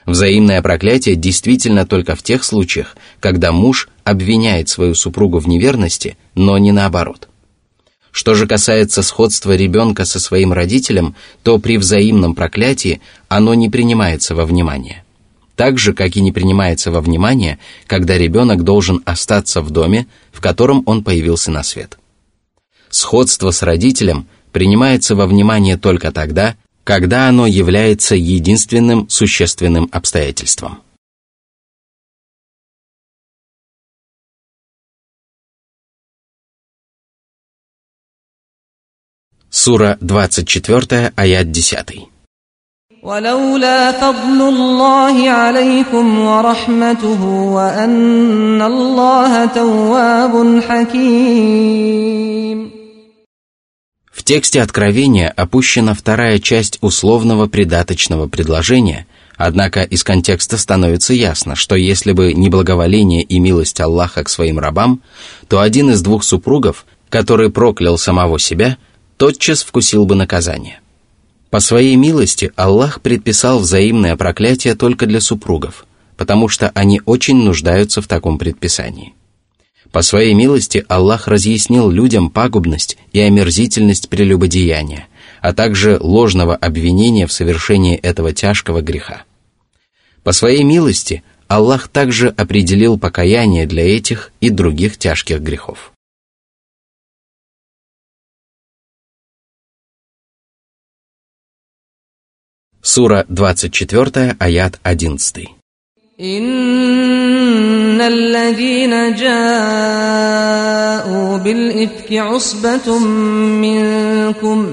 Взаимное 0.05 0.61
проклятие 0.61 1.15
действительно 1.15 1.85
только 1.85 2.15
в 2.15 2.23
тех 2.23 2.43
случаях, 2.43 2.95
когда 3.19 3.51
муж 3.51 3.89
обвиняет 4.03 4.67
свою 4.69 4.95
супругу 4.95 5.39
в 5.39 5.47
неверности, 5.47 6.17
но 6.35 6.57
не 6.57 6.71
наоборот. 6.71 7.27
Что 8.11 8.33
же 8.35 8.47
касается 8.47 9.03
сходства 9.03 9.55
ребенка 9.55 10.05
со 10.05 10.19
своим 10.19 10.51
родителем, 10.53 11.15
то 11.43 11.59
при 11.59 11.77
взаимном 11.77 12.35
проклятии 12.35 12.99
оно 13.29 13.53
не 13.53 13.69
принимается 13.69 14.35
во 14.35 14.45
внимание– 14.45 15.03
так 15.61 15.77
же, 15.77 15.93
как 15.93 16.15
и 16.15 16.21
не 16.21 16.31
принимается 16.31 16.89
во 16.89 17.01
внимание, 17.01 17.59
когда 17.85 18.17
ребенок 18.17 18.63
должен 18.63 19.03
остаться 19.05 19.61
в 19.61 19.69
доме, 19.69 20.07
в 20.31 20.41
котором 20.41 20.81
он 20.87 21.03
появился 21.03 21.51
на 21.51 21.61
свет. 21.61 21.99
Сходство 22.89 23.51
с 23.51 23.61
родителем 23.61 24.27
принимается 24.51 25.15
во 25.15 25.27
внимание 25.27 25.77
только 25.77 26.11
тогда, 26.11 26.55
когда 26.84 27.28
оно 27.28 27.46
является 27.46 28.14
единственным 28.14 29.08
существенным 29.08 29.88
обстоятельством. 29.90 30.82
Сура 39.50 39.98
24, 40.00 41.12
аят 41.16 41.50
10. 41.50 42.08
ولولا 43.02 43.92
فضل 43.92 44.40
الله 44.48 45.30
عليكم 45.30 46.18
ورحمته 46.18 47.24
وأن 47.56 48.62
الله 48.62 49.44
تواب 49.46 50.60
حكيم 50.68 52.26
В 52.70 52.79
тексте 54.31 54.61
Откровения 54.61 55.27
опущена 55.27 55.93
вторая 55.93 56.39
часть 56.39 56.77
условного 56.79 57.47
придаточного 57.47 58.29
предложения, 58.29 59.05
однако 59.35 59.83
из 59.83 60.05
контекста 60.05 60.57
становится 60.57 61.13
ясно, 61.13 61.57
что 61.57 61.75
если 61.75 62.13
бы 62.13 62.31
не 62.31 62.47
благоволение 62.47 63.23
и 63.23 63.39
милость 63.39 63.81
Аллаха 63.81 64.23
к 64.23 64.29
своим 64.29 64.57
рабам, 64.57 65.01
то 65.49 65.59
один 65.59 65.89
из 65.89 66.01
двух 66.01 66.23
супругов, 66.23 66.85
который 67.09 67.51
проклял 67.51 67.97
самого 67.97 68.39
себя, 68.39 68.77
тотчас 69.17 69.63
вкусил 69.63 70.05
бы 70.05 70.15
наказание. 70.15 70.79
По 71.49 71.59
своей 71.59 71.97
милости 71.97 72.53
Аллах 72.55 73.01
предписал 73.01 73.59
взаимное 73.59 74.15
проклятие 74.15 74.75
только 74.75 75.07
для 75.07 75.19
супругов, 75.19 75.85
потому 76.15 76.47
что 76.47 76.71
они 76.73 77.01
очень 77.05 77.35
нуждаются 77.35 78.01
в 78.01 78.07
таком 78.07 78.37
предписании. 78.37 79.13
По 79.91 80.01
своей 80.01 80.33
милости 80.33 80.85
Аллах 80.87 81.27
разъяснил 81.27 81.89
людям 81.89 82.29
пагубность 82.29 82.97
и 83.11 83.19
омерзительность 83.19 84.07
прелюбодеяния, 84.07 85.07
а 85.41 85.53
также 85.53 85.97
ложного 85.99 86.55
обвинения 86.55 87.27
в 87.27 87.33
совершении 87.33 87.97
этого 87.97 88.31
тяжкого 88.31 88.81
греха. 88.81 89.23
По 90.23 90.31
своей 90.31 90.63
милости 90.63 91.23
Аллах 91.47 91.89
также 91.89 92.29
определил 92.29 92.97
покаяние 92.97 93.65
для 93.65 93.83
этих 93.83 94.31
и 94.39 94.49
других 94.49 94.97
тяжких 94.97 95.41
грехов. 95.41 95.91
Сура 102.81 103.25
24, 103.27 104.37
аят 104.39 104.79
11. 104.83 105.49
إن 108.01 108.13
الذين 108.13 109.15
جاءوا 109.15 109.37
بالإفك 111.37 112.13
عصبة 112.13 112.99
منكم 113.61 114.67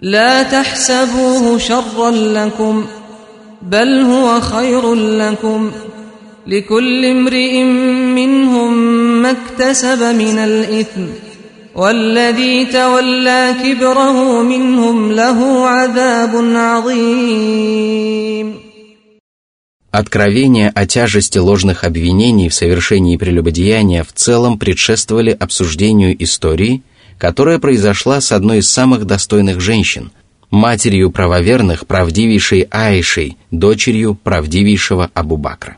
لا 0.00 0.42
تحسبوه 0.42 1.58
شرا 1.58 2.10
لكم 2.10 2.84
بل 3.62 4.00
هو 4.00 4.40
خير 4.40 4.94
لكم 4.94 5.70
لكل 6.46 7.04
امرئ 7.04 7.62
منهم 8.14 8.74
ما 9.22 9.30
اكتسب 9.30 10.02
من 10.02 10.38
الإثم 10.38 11.06
والذي 11.74 12.64
تولى 12.64 13.54
كبره 13.64 14.42
منهم 14.42 15.12
له 15.12 15.68
عذاب 15.68 16.52
عظيم 16.56 17.90
Откровения 19.90 20.70
о 20.72 20.86
тяжести 20.86 21.38
ложных 21.38 21.82
обвинений 21.82 22.48
в 22.48 22.54
совершении 22.54 23.16
прелюбодеяния 23.16 24.04
в 24.04 24.12
целом 24.12 24.56
предшествовали 24.56 25.30
обсуждению 25.30 26.22
истории, 26.22 26.82
которая 27.18 27.58
произошла 27.58 28.20
с 28.20 28.30
одной 28.30 28.58
из 28.58 28.70
самых 28.70 29.04
достойных 29.04 29.60
женщин, 29.60 30.12
матерью 30.50 31.10
правоверных, 31.10 31.88
правдивейшей 31.88 32.68
Аишей, 32.70 33.36
дочерью 33.50 34.14
правдивейшего 34.14 35.10
Абу 35.12 35.36
Бакра. 35.36 35.76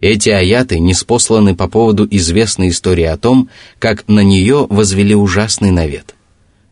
Эти 0.00 0.28
аяты 0.28 0.78
неспосланы 0.78 1.56
по 1.56 1.66
поводу 1.66 2.06
известной 2.08 2.68
истории 2.68 3.04
о 3.04 3.16
том, 3.16 3.48
как 3.80 4.06
на 4.06 4.20
нее 4.20 4.66
возвели 4.70 5.14
ужасный 5.14 5.72
навет. 5.72 6.14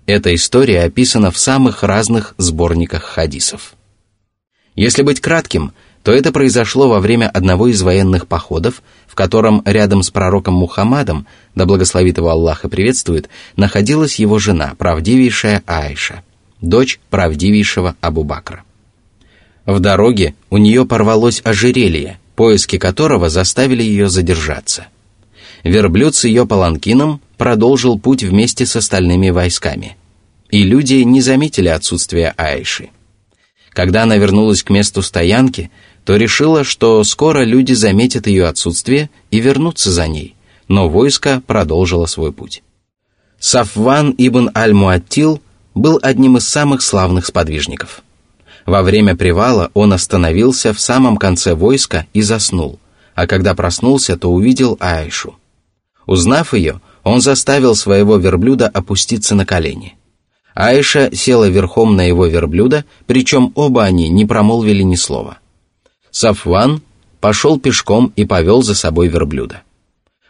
Эта 0.07 0.33
история 0.35 0.83
описана 0.83 1.31
в 1.31 1.39
самых 1.39 1.83
разных 1.83 2.35
сборниках 2.39 3.03
хадисов. 3.03 3.75
Если 4.75 5.03
быть 5.03 5.21
кратким, 5.21 5.73
то 6.03 6.13
это 6.13 6.33
произошло 6.33 6.89
во 6.89 7.01
время 7.01 7.29
одного 7.29 7.69
из 7.69 7.81
военных 7.83 8.27
походов, 8.27 8.83
в 9.07 9.15
котором 9.15 9.63
рядом 9.65 10.03
с 10.03 10.11
пророком 10.11 10.55
Мухаммадом, 10.55 11.27
да 11.55 11.65
благословит 11.65 12.19
его 12.19 12.31
Аллах 12.31 12.65
и 12.65 12.69
приветствует, 12.69 13.29
находилась 13.57 14.19
его 14.19 14.39
жена, 14.39 14.75
правдивейшая 14.79 15.63
Аиша, 15.67 16.23
дочь 16.61 16.99
правдивейшего 17.11 17.97
Абу 18.01 18.25
Бакра. 18.25 18.65
В 19.65 19.79
дороге 19.79 20.35
у 20.51 20.59
нее 20.59 20.85
порвалось 20.85 21.41
ожерелье, 21.45 22.19
поиски 22.35 22.79
которого 22.79 23.29
заставили 23.29 23.83
ее 23.83 24.09
задержаться. 24.09 24.87
Верблюд 25.63 26.17
с 26.17 26.25
ее 26.25 26.45
паланкином 26.47 27.21
продолжил 27.37 27.99
путь 27.99 28.25
вместе 28.25 28.67
с 28.67 28.75
остальными 28.75 29.31
войсками, 29.31 29.97
и 30.51 30.65
люди 30.65 30.95
не 30.95 31.21
заметили 31.21 31.69
отсутствия 31.69 32.35
Айши. 32.37 32.91
Когда 33.73 34.03
она 34.03 34.17
вернулась 34.17 34.63
к 34.63 34.71
месту 34.71 35.03
стоянки, 35.03 35.71
то 36.05 36.17
решила, 36.17 36.65
что 36.65 37.03
скоро 37.05 37.45
люди 37.45 37.73
заметят 37.73 38.27
ее 38.27 38.47
отсутствие 38.47 39.11
и 39.31 39.41
вернутся 39.41 39.91
за 39.91 40.09
ней, 40.09 40.35
но 40.69 40.89
войско 40.89 41.43
продолжило 41.47 42.07
свой 42.07 42.33
путь. 42.33 42.63
Сафван 43.39 44.15
ибн 44.19 44.51
аль-Муаттил 44.55 45.41
был 45.75 45.99
одним 46.03 46.37
из 46.37 46.49
самых 46.49 46.83
славных 46.83 47.27
сподвижников– 47.27 48.03
во 48.67 48.83
время 48.83 49.17
привала 49.17 49.71
он 49.75 49.93
остановился 49.93 50.73
в 50.73 50.81
самом 50.81 51.17
конце 51.17 51.55
войска 51.55 52.07
и 52.13 52.23
заснул, 52.23 52.79
а 53.15 53.27
когда 53.27 53.55
проснулся, 53.55 54.17
то 54.17 54.31
увидел 54.31 54.77
Аишу. 54.81 55.35
Узнав 56.07 56.55
ее, 56.55 56.81
он 57.03 57.21
заставил 57.21 57.75
своего 57.75 58.17
верблюда 58.17 58.69
опуститься 58.69 59.35
на 59.35 59.45
колени. 59.45 59.97
Аиша 60.55 61.15
села 61.15 61.49
верхом 61.49 61.97
на 61.97 62.07
его 62.07 62.27
верблюда, 62.27 62.85
причем 63.07 63.53
оба 63.55 63.85
они 63.85 64.09
не 64.09 64.27
промолвили 64.27 64.83
ни 64.83 64.97
слова. 64.97 65.39
Сафван 66.13 66.83
пошел 67.21 67.59
пешком 67.59 68.13
и 68.15 68.25
повел 68.25 68.63
за 68.63 68.75
собой 68.75 69.09
верблюда. 69.09 69.63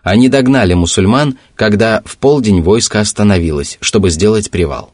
Они 0.03 0.29
догнали 0.29 0.75
мусульман, 0.75 1.37
когда 1.55 2.03
в 2.05 2.17
полдень 2.17 2.63
войско 2.63 3.01
остановилось, 3.01 3.79
чтобы 3.81 4.11
сделать 4.11 4.51
привал. 4.51 4.93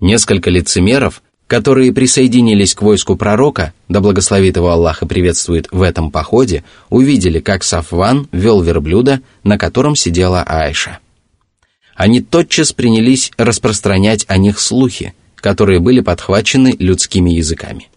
Несколько 0.00 0.50
лицемеров, 0.50 1.22
которые 1.46 1.92
присоединились 1.92 2.74
к 2.74 2.82
войску 2.82 3.16
пророка, 3.16 3.74
да 3.88 4.00
благословит 4.00 4.56
его 4.56 4.70
Аллах 4.70 5.02
и 5.02 5.06
приветствует 5.06 5.68
в 5.70 5.82
этом 5.82 6.10
походе, 6.10 6.64
увидели, 6.90 7.40
как 7.40 7.64
Сафван 7.64 8.28
вел 8.32 8.62
верблюда, 8.62 9.20
на 9.42 9.58
котором 9.58 9.94
сидела 9.94 10.42
Айша. 10.42 11.00
Они 11.94 12.20
тотчас 12.20 12.72
принялись 12.72 13.30
распространять 13.36 14.24
о 14.28 14.36
них 14.36 14.58
слухи, 14.58 15.14
которые 15.36 15.80
были 15.80 16.00
подхвачены 16.00 16.74
людскими 16.78 17.30
языками. 17.30 17.88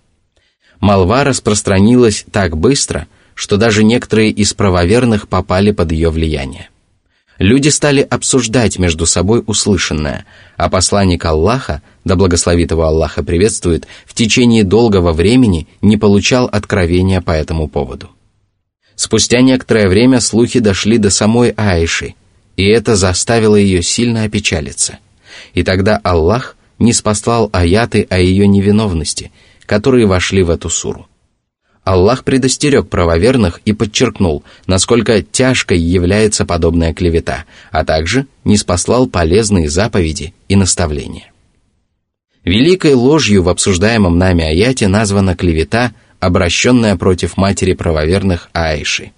Молва 0.80 1.24
распространилась 1.24 2.26
так 2.32 2.58
быстро, 2.58 3.08
что 3.34 3.58
даже 3.58 3.84
некоторые 3.84 4.32
из 4.32 4.54
правоверных 4.54 5.28
попали 5.28 5.72
под 5.72 5.92
ее 5.92 6.10
влияние. 6.10 6.70
Люди 7.40 7.70
стали 7.70 8.02
обсуждать 8.02 8.80
между 8.80 9.06
собой 9.06 9.44
услышанное, 9.46 10.26
а 10.56 10.70
посланник 10.70 11.24
Аллаха, 11.24 11.84
да 12.04 12.16
благословит 12.16 12.72
его 12.72 12.84
Аллаха 12.84 13.24
приветствует, 13.24 13.86
в 14.06 14.16
течение 14.16 14.64
долгого 14.64 15.14
времени 15.14 15.68
не 15.82 15.98
получал 15.98 16.46
откровения 16.46 17.22
по 17.22 17.32
этому 17.32 17.68
поводу. 17.68 18.10
Спустя 18.96 19.42
некоторое 19.42 19.88
время 19.88 20.20
слухи 20.20 20.60
дошли 20.60 20.98
до 20.98 21.12
самой 21.12 21.52
Аиши, 21.52 22.16
и 22.56 22.66
это 22.66 22.96
заставило 22.96 23.56
ее 23.56 23.84
сильно 23.84 24.24
опечалиться. 24.24 24.98
И 25.54 25.62
тогда 25.62 25.98
Аллах 26.04 26.56
не 26.80 26.94
спаслал 26.94 27.52
аяты 27.54 28.08
о 28.10 28.18
ее 28.18 28.48
невиновности, 28.48 29.32
которые 29.68 30.08
вошли 30.08 30.42
в 30.42 30.50
эту 30.50 30.70
суру. 30.72 31.06
Аллах 31.84 32.24
предостерег 32.24 32.90
правоверных 32.90 33.62
и 33.64 33.72
подчеркнул, 33.72 34.44
насколько 34.66 35.22
тяжкой 35.22 35.80
является 35.80 36.46
подобная 36.46 36.94
клевета, 36.94 37.46
а 37.72 37.86
также 37.86 38.26
не 38.44 38.58
спаслал 38.58 39.08
полезные 39.08 39.70
заповеди 39.70 40.34
и 40.50 40.56
наставления. 40.56 41.32
Великой 42.44 42.94
ложью 42.94 43.44
в 43.44 43.50
обсуждаемом 43.50 44.18
нами 44.18 44.44
аяте 44.44 44.88
названа 44.88 45.36
клевета, 45.36 45.94
обращенная 46.20 46.98
против 46.98 47.38
матери 47.38 47.74
правоверных 47.74 48.50
Аиши. 48.54 49.12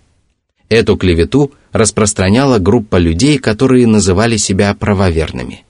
Эту 0.67 0.97
клевету 0.97 1.51
распространяла 1.71 2.59
группа 2.59 2.97
людей, 2.97 3.39
которые 3.39 3.88
называли 3.88 4.38
себя 4.38 4.73
правоверными– 4.75 5.63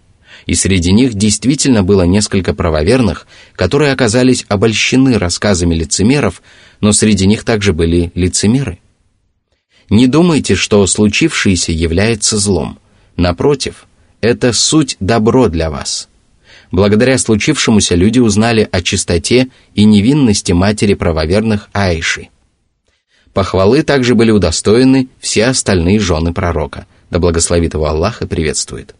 и 0.49 0.55
среди 0.55 0.91
них 0.91 1.13
действительно 1.13 1.83
было 1.83 2.07
несколько 2.07 2.55
правоверных, 2.55 3.27
которые 3.55 3.91
оказались 3.91 4.47
обольщены 4.47 5.19
рассказами 5.19 5.75
лицемеров, 5.75 6.41
но 6.81 6.91
среди 6.91 7.27
них 7.27 7.43
также 7.43 7.71
были 7.71 8.11
лицемеры. 8.15 8.79
Не 9.91 10.07
думайте, 10.07 10.55
что 10.55 10.87
случившееся 10.87 11.71
является 11.71 12.39
злом. 12.39 12.79
Напротив, 13.15 13.85
это 14.21 14.51
суть 14.51 14.97
добро 14.99 15.49
для 15.49 15.69
вас. 15.69 16.09
Благодаря 16.71 17.19
случившемуся 17.19 17.93
люди 17.93 18.17
узнали 18.17 18.67
о 18.71 18.81
чистоте 18.81 19.49
и 19.75 19.85
невинности 19.85 20.51
матери 20.51 20.95
правоверных 20.95 21.69
Аиши. 21.73 22.29
Похвалы 23.33 23.83
также 23.83 24.15
были 24.15 24.31
удостоены 24.31 25.09
все 25.19 25.45
остальные 25.45 25.99
жены 25.99 26.33
пророка, 26.33 26.87
да 27.11 27.19
благословит 27.19 27.75
его 27.75 27.85
Аллах 27.85 28.23
и 28.23 28.25
приветствует. 28.25 28.95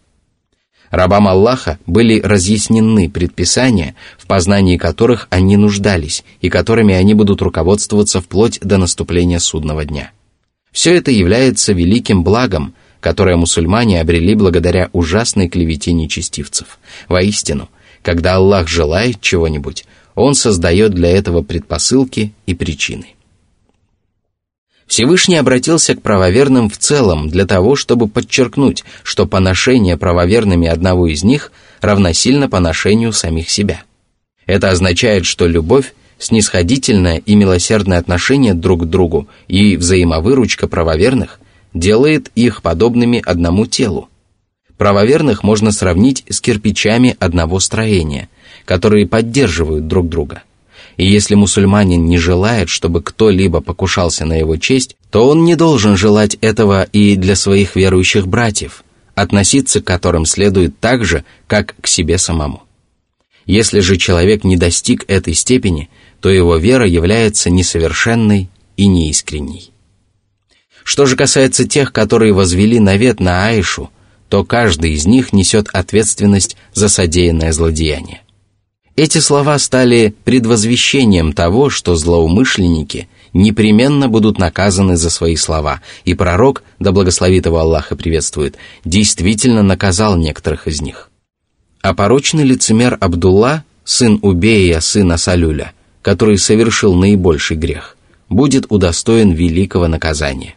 Рабам 0.90 1.28
Аллаха 1.28 1.78
были 1.86 2.20
разъяснены 2.20 3.10
предписания, 3.10 3.96
в 4.18 4.26
познании 4.26 4.78
которых 4.78 5.28
они 5.30 5.56
нуждались 5.56 6.24
и 6.42 6.50
которыми 6.50 6.94
они 6.94 7.14
будут 7.14 7.42
руководствоваться 7.42 8.22
вплоть 8.22 8.60
до 8.62 8.78
наступления 8.78 9.40
судного 9.40 9.86
дня. 9.86 10.12
Все 10.72 10.96
это 10.96 11.12
является 11.12 11.74
великим 11.74 12.24
благом, 12.24 12.74
которое 13.00 13.36
мусульмане 13.36 14.02
обрели 14.02 14.36
благодаря 14.36 14.90
ужасной 14.92 15.48
клевете 15.48 15.94
нечестивцев. 15.94 16.80
Воистину, 17.08 17.70
когда 18.02 18.36
Аллах 18.36 18.68
желает 18.68 19.22
чего-нибудь, 19.22 19.86
Он 20.16 20.36
создает 20.36 20.94
для 20.94 21.10
этого 21.10 21.42
предпосылки 21.44 22.34
и 22.46 22.54
причины. 22.56 23.16
Всевышний 24.90 25.36
обратился 25.36 25.96
к 25.96 26.02
правоверным 26.02 26.68
в 26.68 26.80
целом 26.80 27.30
для 27.30 27.46
того, 27.46 27.76
чтобы 27.76 28.08
подчеркнуть, 28.08 28.84
что 29.04 29.28
поношение 29.28 29.98
правоверными 29.98 30.68
одного 30.68 31.06
из 31.06 31.24
них 31.24 31.52
равносильно 31.80 32.50
поношению 32.50 33.14
самих 33.14 33.52
себя. 33.52 33.84
Это 34.48 34.72
означает, 34.72 35.28
что 35.28 35.46
любовь, 35.46 35.94
снисходительное 36.18 37.18
и 37.18 37.36
милосердное 37.36 38.00
отношение 38.00 38.56
друг 38.56 38.82
к 38.82 38.86
другу 38.86 39.28
и 39.48 39.78
взаимовыручка 39.78 40.68
правоверных 40.68 41.40
делает 41.76 42.32
их 42.34 42.64
подобными 42.64 43.22
одному 43.24 43.68
телу. 43.68 44.10
Правоверных 44.80 45.44
можно 45.44 45.72
сравнить 45.72 46.24
с 46.30 46.42
кирпичами 46.42 47.16
одного 47.20 47.60
строения, 47.60 48.28
которые 48.66 49.06
поддерживают 49.06 49.86
друг 49.86 50.10
друга– 50.10 50.42
и 51.00 51.06
если 51.06 51.34
мусульманин 51.36 52.06
не 52.06 52.18
желает, 52.18 52.68
чтобы 52.68 53.02
кто-либо 53.02 53.62
покушался 53.62 54.26
на 54.26 54.34
его 54.34 54.58
честь, 54.58 54.98
то 55.10 55.30
он 55.30 55.46
не 55.46 55.56
должен 55.56 55.96
желать 55.96 56.36
этого 56.42 56.84
и 56.84 57.16
для 57.16 57.38
своих 57.38 57.78
верующих 57.78 58.28
братьев, 58.28 58.84
относиться 59.16 59.80
к 59.80 59.86
которым 59.86 60.26
следует 60.26 60.78
так 60.82 61.06
же, 61.06 61.24
как 61.48 61.74
к 61.80 61.88
себе 61.88 62.18
самому. 62.18 62.64
Если 63.46 63.80
же 63.80 63.96
человек 63.96 64.44
не 64.44 64.58
достиг 64.58 65.06
этой 65.08 65.36
степени, 65.36 65.90
то 66.20 66.30
его 66.30 66.58
вера 66.58 66.86
является 66.86 67.50
несовершенной 67.50 68.50
и 68.76 68.88
неискренней. 68.88 69.72
Что 70.84 71.06
же 71.06 71.16
касается 71.16 71.66
тех, 71.66 71.94
которые 71.94 72.34
возвели 72.34 72.78
навет 72.78 73.22
на 73.22 73.48
Аишу, 73.48 73.90
то 74.28 74.44
каждый 74.44 74.96
из 74.96 75.06
них 75.06 75.32
несет 75.32 75.70
ответственность 75.72 76.58
за 76.74 76.90
содеянное 76.90 77.54
злодеяние. 77.54 78.20
Эти 79.00 79.20
слова 79.20 79.58
стали 79.60 80.14
предвозвещением 80.26 81.32
того, 81.32 81.70
что 81.70 81.96
злоумышленники 81.96 83.08
непременно 83.32 84.10
будут 84.10 84.38
наказаны 84.38 84.98
за 84.98 85.10
свои 85.10 85.38
слова, 85.38 85.80
и 86.04 86.14
пророк, 86.14 86.64
да 86.80 86.92
благословит 86.92 87.46
его 87.46 87.60
Аллах 87.60 87.94
и 87.94 87.96
приветствует, 87.96 88.58
действительно 88.84 89.64
наказал 89.64 90.18
некоторых 90.18 90.68
из 90.68 90.82
них. 90.82 91.10
А 91.82 91.94
порочный 91.94 92.44
лицемер 92.44 92.98
Абдулла, 93.00 93.64
сын 93.86 94.20
Убея, 94.22 94.82
сына 94.82 95.16
Салюля, 95.16 95.72
который 96.02 96.38
совершил 96.38 96.94
наибольший 96.94 97.56
грех, 97.56 97.96
будет 98.28 98.66
удостоен 98.68 99.32
великого 99.32 99.88
наказания. 99.88 100.56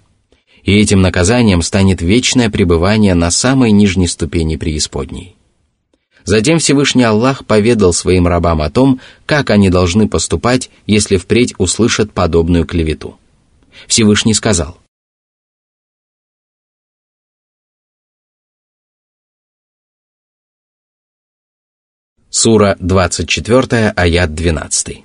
И 0.64 0.76
этим 0.76 1.00
наказанием 1.00 1.62
станет 1.62 2.02
вечное 2.02 2.50
пребывание 2.50 3.14
на 3.14 3.30
самой 3.30 3.70
нижней 3.70 4.08
ступени 4.08 4.56
преисподней. 4.56 5.36
Затем 6.25 6.59
Всевышний 6.59 7.03
Аллах 7.03 7.45
поведал 7.45 7.93
своим 7.93 8.27
рабам 8.27 8.61
о 8.61 8.69
том, 8.69 8.99
как 9.25 9.49
они 9.49 9.69
должны 9.69 10.09
поступать, 10.09 10.69
если 10.85 11.15
впредь 11.15 11.53
услышат 11.57 12.11
подобную 12.11 12.65
клевету. 12.65 13.17
Всевышний 13.87 14.33
сказал, 14.33 14.77
Сура 22.29 22.75
24, 22.79 23.93
аят 23.95 24.35
12. 24.35 25.03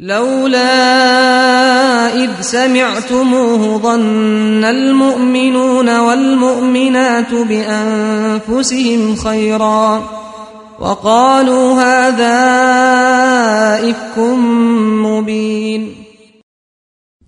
لولا 0.00 0.64
إذ 2.24 2.30
سمعتموه 2.40 3.78
ظن 3.78 4.64
المؤمنون 4.64 5.98
والمؤمنات 6.00 7.34
بأنفسهم 7.34 9.16
خيرا 9.16 10.02
وقالوا 10.80 11.74
هذا 11.76 12.36
إفك 13.90 14.18
مبين 15.04 15.94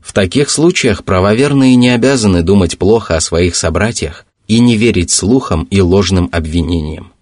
В 0.00 0.14
таких 0.14 0.50
случаях 0.50 1.04
правоверные 1.04 1.74
не 1.76 1.90
обязаны 1.90 2.42
думать 2.42 2.76
плохо 2.76 3.16
о 3.16 3.20
своих 3.20 3.56
собратьях 3.56 4.26
и 4.46 4.60
не 4.60 4.76
верить 4.76 5.10
слухам 5.10 5.66
и 5.70 5.80
ложным 5.80 6.28
обвинениям. 6.32 7.12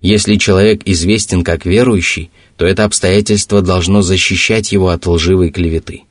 Если 0.00 0.36
человек 0.36 0.82
известен 0.84 1.42
как 1.42 1.64
верующий, 1.64 2.30
то 2.56 2.66
это 2.66 2.84
обстоятельство 2.84 3.62
должно 3.62 4.02
защищать 4.02 4.72
его 4.72 4.88
от 4.88 5.06
лживой 5.06 5.50
клеветы. 5.50 6.02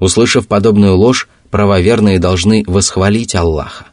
Услышав 0.00 0.48
подобную 0.48 0.96
ложь, 0.96 1.28
правоверные 1.50 2.18
должны 2.18 2.64
восхвалить 2.66 3.36
Аллаха. 3.36 3.86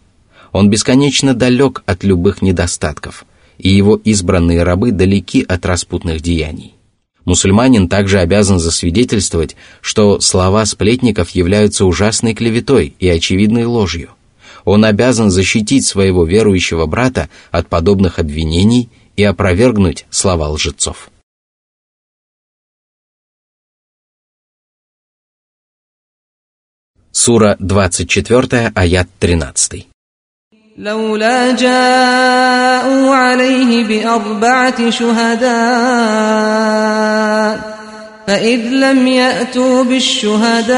Он 0.52 0.70
бесконечно 0.70 1.36
далек 1.36 1.84
от 1.86 2.04
любых 2.04 2.42
недостатков – 2.42 3.32
и 3.59 3.69
его 3.69 3.97
избранные 3.97 4.63
рабы 4.63 4.93
далеки 4.93 5.45
от 5.47 5.67
распутных 5.67 6.21
деяний. 6.21 6.75
Мусульманин 7.25 7.89
также 7.89 8.21
обязан 8.21 8.61
засвидетельствовать, 8.61 9.57
что 9.81 10.21
слова 10.21 10.65
сплетников 10.65 11.31
являются 11.31 11.85
ужасной 11.85 12.35
клеветой 12.35 12.95
и 12.99 13.09
очевидной 13.09 13.65
ложью. 13.65 14.11
Он 14.65 14.85
обязан 14.85 15.31
защитить 15.31 15.85
своего 15.85 16.25
верующего 16.25 16.87
брата 16.87 17.29
от 17.51 17.69
подобных 17.69 18.19
обвинений 18.19 18.89
и 19.17 19.25
опровергнуть 19.25 20.07
слова 20.11 20.49
лжецов. 20.49 21.11
Сура 27.11 27.57
24, 27.59 28.73
аят 28.75 29.09
13. 29.19 29.89
لولا 30.78 31.56
جاءوا 31.56 33.16
عليه 33.16 33.84
بأربعة 33.84 34.90
شهداء 34.90 35.52
فإذ 38.28 38.60
لم 38.60 39.08
يأتوا 39.08 39.84
بالشهداء 39.84 40.72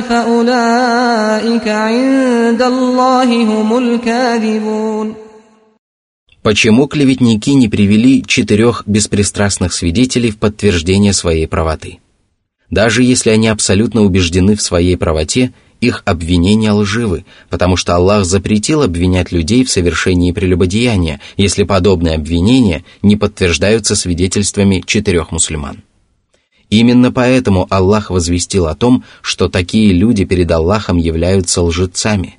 فأولئك 0.00 1.68
عند 1.68 2.62
الله 2.62 3.42
هم 3.44 3.78
الكاذبون 3.78 5.14
Почему 6.42 6.88
клеветники 6.88 7.50
не 7.50 7.68
привели 7.68 8.24
четырех 8.26 8.84
беспристрастных 8.86 9.74
свидетелей 9.74 10.30
в 10.30 10.38
подтверждение 10.38 11.12
своей 11.12 11.46
правоты? 11.46 11.98
Даже 12.70 13.02
если 13.02 13.28
они 13.30 13.48
абсолютно 13.48 14.02
убеждены 14.02 14.56
в 14.56 14.62
своей 14.62 14.96
правоте, 14.96 15.52
их 15.85 16.01
обвинения 16.05 16.71
лживы, 16.71 17.25
потому 17.49 17.77
что 17.77 17.95
Аллах 17.95 18.25
запретил 18.25 18.81
обвинять 18.81 19.31
людей 19.31 19.63
в 19.63 19.69
совершении 19.69 20.31
прелюбодеяния, 20.31 21.21
если 21.37 21.63
подобные 21.63 22.15
обвинения 22.15 22.83
не 23.01 23.15
подтверждаются 23.15 23.95
свидетельствами 23.95 24.83
четырех 24.85 25.31
мусульман. 25.31 25.83
Именно 26.69 27.11
поэтому 27.11 27.67
Аллах 27.69 28.09
возвестил 28.09 28.67
о 28.67 28.75
том, 28.75 29.03
что 29.21 29.49
такие 29.49 29.93
люди 29.93 30.25
перед 30.25 30.51
Аллахом 30.51 30.97
являются 30.97 31.61
лжецами. 31.61 32.37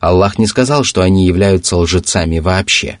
Аллах 0.00 0.38
не 0.38 0.46
сказал, 0.46 0.84
что 0.84 1.02
они 1.02 1.26
являются 1.26 1.76
лжецами 1.76 2.38
вообще. 2.38 2.98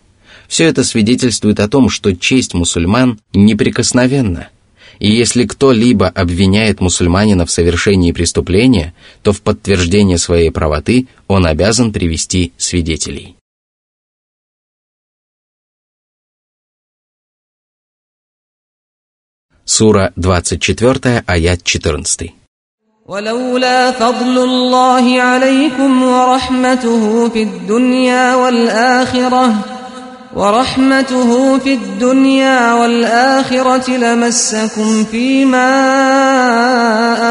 Все 0.48 0.64
это 0.64 0.84
свидетельствует 0.84 1.60
о 1.60 1.68
том, 1.68 1.88
что 1.88 2.14
честь 2.14 2.54
мусульман 2.54 3.20
неприкосновенна– 3.32 4.48
и 4.99 5.11
если 5.11 5.45
кто-либо 5.45 6.07
обвиняет 6.07 6.81
мусульманина 6.81 7.45
в 7.45 7.51
совершении 7.51 8.11
преступления, 8.11 8.93
то 9.23 9.31
в 9.31 9.41
подтверждение 9.41 10.17
своей 10.17 10.51
правоты 10.51 11.07
он 11.27 11.45
обязан 11.45 11.91
привести 11.91 12.53
свидетелей. 12.57 13.35
Сура 19.65 20.13
24, 20.15 21.23
аят 21.25 21.63
14. 21.63 22.33
ولولا 23.07 23.91
فضل 23.91 24.37
الله 24.37 25.21
عليكم 25.21 26.03
ورحمته 26.03 27.29
في 27.29 27.43
الدنيا 27.43 28.35
والآخرة 28.35 29.53
ورحمته 30.35 31.59
في 31.59 31.73
الدنيا 31.73 32.73
والآخرة 32.73 33.97
لمسكم 33.97 35.03
فيما 35.03 35.71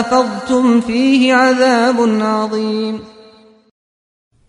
أفضتم 0.01 0.81
فيه 0.81 1.35
عذاب 1.35 1.99
عظيم 2.21 3.01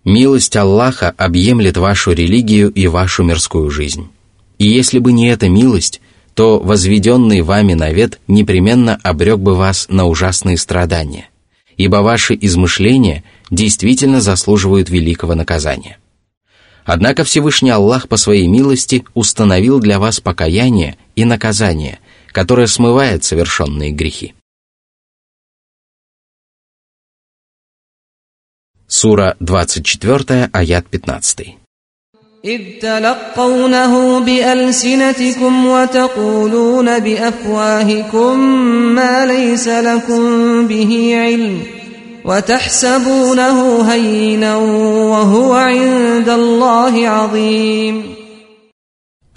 Милость 0.06 0.56
Аллаха 0.56 1.16
объемлет 1.18 1.78
вашу 1.78 2.12
религию 2.12 2.70
и 2.70 2.86
вашу 2.86 3.24
мирскую 3.24 3.72
жизнь. 3.72 4.08
И 4.60 4.68
если 4.68 5.00
бы 5.00 5.12
не 5.12 5.30
эта 5.30 5.50
милость, 5.50 6.00
то 6.36 6.60
возведенный 6.60 7.42
вами 7.42 7.74
навет 7.74 8.20
непременно 8.28 9.00
обрек 9.02 9.40
бы 9.40 9.56
вас 9.56 9.88
на 9.90 10.06
ужасные 10.06 10.58
страдания, 10.58 11.30
ибо 11.76 11.98
ваши 11.98 12.38
измышления 12.40 13.24
действительно 13.50 14.22
заслуживают 14.22 14.90
великого 14.90 15.34
наказания. 15.34 15.98
Однако 16.86 17.24
Всевышний 17.24 17.72
Аллах 17.72 18.08
по 18.08 18.18
своей 18.18 18.48
милости 18.48 19.06
установил 19.14 19.80
для 19.80 19.98
вас 20.00 20.20
покаяние 20.20 20.98
и 21.16 21.26
наказание, 21.26 22.00
которое 22.28 22.68
смывает 22.68 23.24
совершенные 23.24 23.92
грехи. 23.92 24.36
Сура 28.88 29.36
24, 29.40 30.50
аят 30.54 30.86
15. 30.92 31.58
إذ 32.46 32.80
تلقونه 32.82 34.20
بألسنتكم 34.20 35.66
وتقولون 35.66 37.00
بأفواهكم 37.00 38.40
ما 38.96 39.26
ليس 39.26 39.68
لكم 39.68 40.68
به 40.68 41.16
علم 41.16 41.64
وتحسبونه 42.26 43.58
هينا 43.94 44.56
وهو 45.12 45.54
عند 45.54 46.30
الله 46.30 47.08
عظيم 47.08 48.16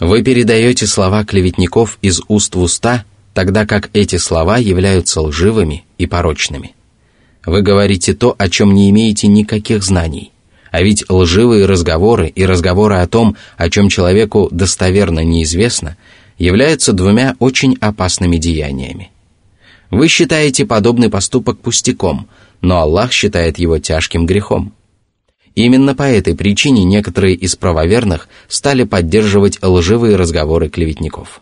Вы 0.00 0.22
передаете 0.22 0.86
слова 0.86 1.24
клеветников 1.24 1.98
из 2.02 2.20
уст 2.28 2.54
в 2.54 2.60
уста, 2.60 3.04
тогда 3.34 3.66
как 3.66 3.90
эти 3.92 4.16
слова 4.16 4.56
являются 4.56 5.20
лживыми 5.20 5.84
и 5.98 6.06
порочными. 6.06 6.74
Вы 7.44 7.62
говорите 7.62 8.14
то, 8.14 8.34
о 8.38 8.48
чем 8.48 8.72
не 8.74 8.88
имеете 8.90 9.26
никаких 9.26 9.82
знаний. 9.82 10.30
А 10.70 10.82
ведь 10.82 11.04
лживые 11.10 11.66
разговоры 11.66 12.28
и 12.28 12.46
разговоры 12.46 12.96
о 12.96 13.08
том, 13.08 13.36
о 13.56 13.68
чем 13.68 13.88
человеку 13.88 14.48
достоверно 14.52 15.24
неизвестно, 15.24 15.96
являются 16.38 16.92
двумя 16.92 17.34
очень 17.40 17.76
опасными 17.80 18.36
деяниями. 18.36 19.10
Вы 19.90 20.06
считаете 20.08 20.64
подобный 20.64 21.10
поступок 21.10 21.58
пустяком – 21.58 22.38
но 22.63 22.79
Аллах 22.79 23.11
считает 23.11 23.59
его 23.59 23.77
тяжким 23.77 24.25
грехом. 24.25 24.73
Именно 25.53 25.93
по 25.93 26.03
этой 26.03 26.35
причине 26.35 26.83
некоторые 26.83 27.35
из 27.35 27.55
правоверных 27.55 28.27
стали 28.47 28.85
поддерживать 28.85 29.59
лживые 29.61 30.15
разговоры 30.15 30.69
клеветников. 30.69 31.41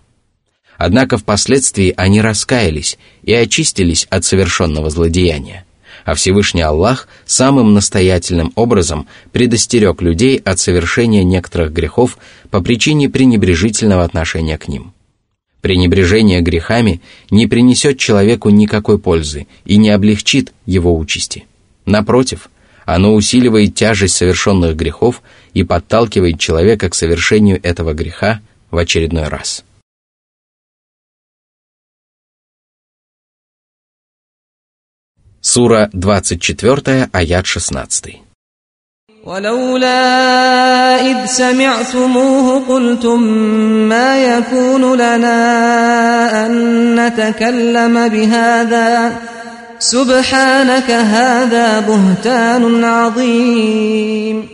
Однако 0.78 1.18
впоследствии 1.18 1.94
они 1.96 2.20
раскаялись 2.22 2.98
и 3.22 3.34
очистились 3.34 4.08
от 4.10 4.26
совершенного 4.26 4.90
злодеяния, 4.90 5.64
а 6.06 6.16
Всевышний 6.16 6.64
Аллах 6.64 7.08
самым 7.26 7.74
настоятельным 7.74 8.52
образом 8.56 9.08
предостерег 9.32 10.02
людей 10.02 10.38
от 10.38 10.60
совершения 10.60 11.24
некоторых 11.24 11.72
грехов 11.72 12.18
по 12.50 12.62
причине 12.62 13.10
пренебрежительного 13.10 14.04
отношения 14.04 14.58
к 14.58 14.68
ним– 14.68 14.94
Пренебрежение 15.62 16.42
грехами 16.42 17.02
не 17.30 17.48
принесет 17.48 18.00
человеку 18.00 18.50
никакой 18.50 18.98
пользы 18.98 19.48
и 19.64 19.78
не 19.78 19.92
облегчит 19.92 20.54
его 20.66 20.98
участи. 20.98 21.46
Напротив, 21.86 22.50
оно 22.86 23.14
усиливает 23.14 23.76
тяжесть 23.76 24.16
совершенных 24.16 24.76
грехов 24.76 25.22
и 25.54 25.64
подталкивает 25.64 26.40
человека 26.40 26.90
к 26.90 26.96
совершению 26.96 27.60
этого 27.62 27.94
греха 27.94 28.42
в 28.72 28.78
очередной 28.78 29.28
раз. 29.28 29.64
Сура 35.42 35.90
24, 35.94 37.10
аят 37.12 37.46
16. 37.46 38.31
ولولا 39.27 40.01
إذ 41.11 41.27
سمعتموه 41.27 42.61
قلتم 42.69 43.23
ما 43.89 44.25
يكون 44.25 44.95
لنا 44.95 46.47
أن 46.47 46.53
نتكلم 46.95 48.09
بهذا 48.09 49.19
سبحانك 49.79 50.91
هذا 50.91 51.81
بهتان 51.81 52.85
عظيم 52.85 54.49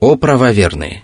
О 0.00 0.16
правоверные! 0.16 1.02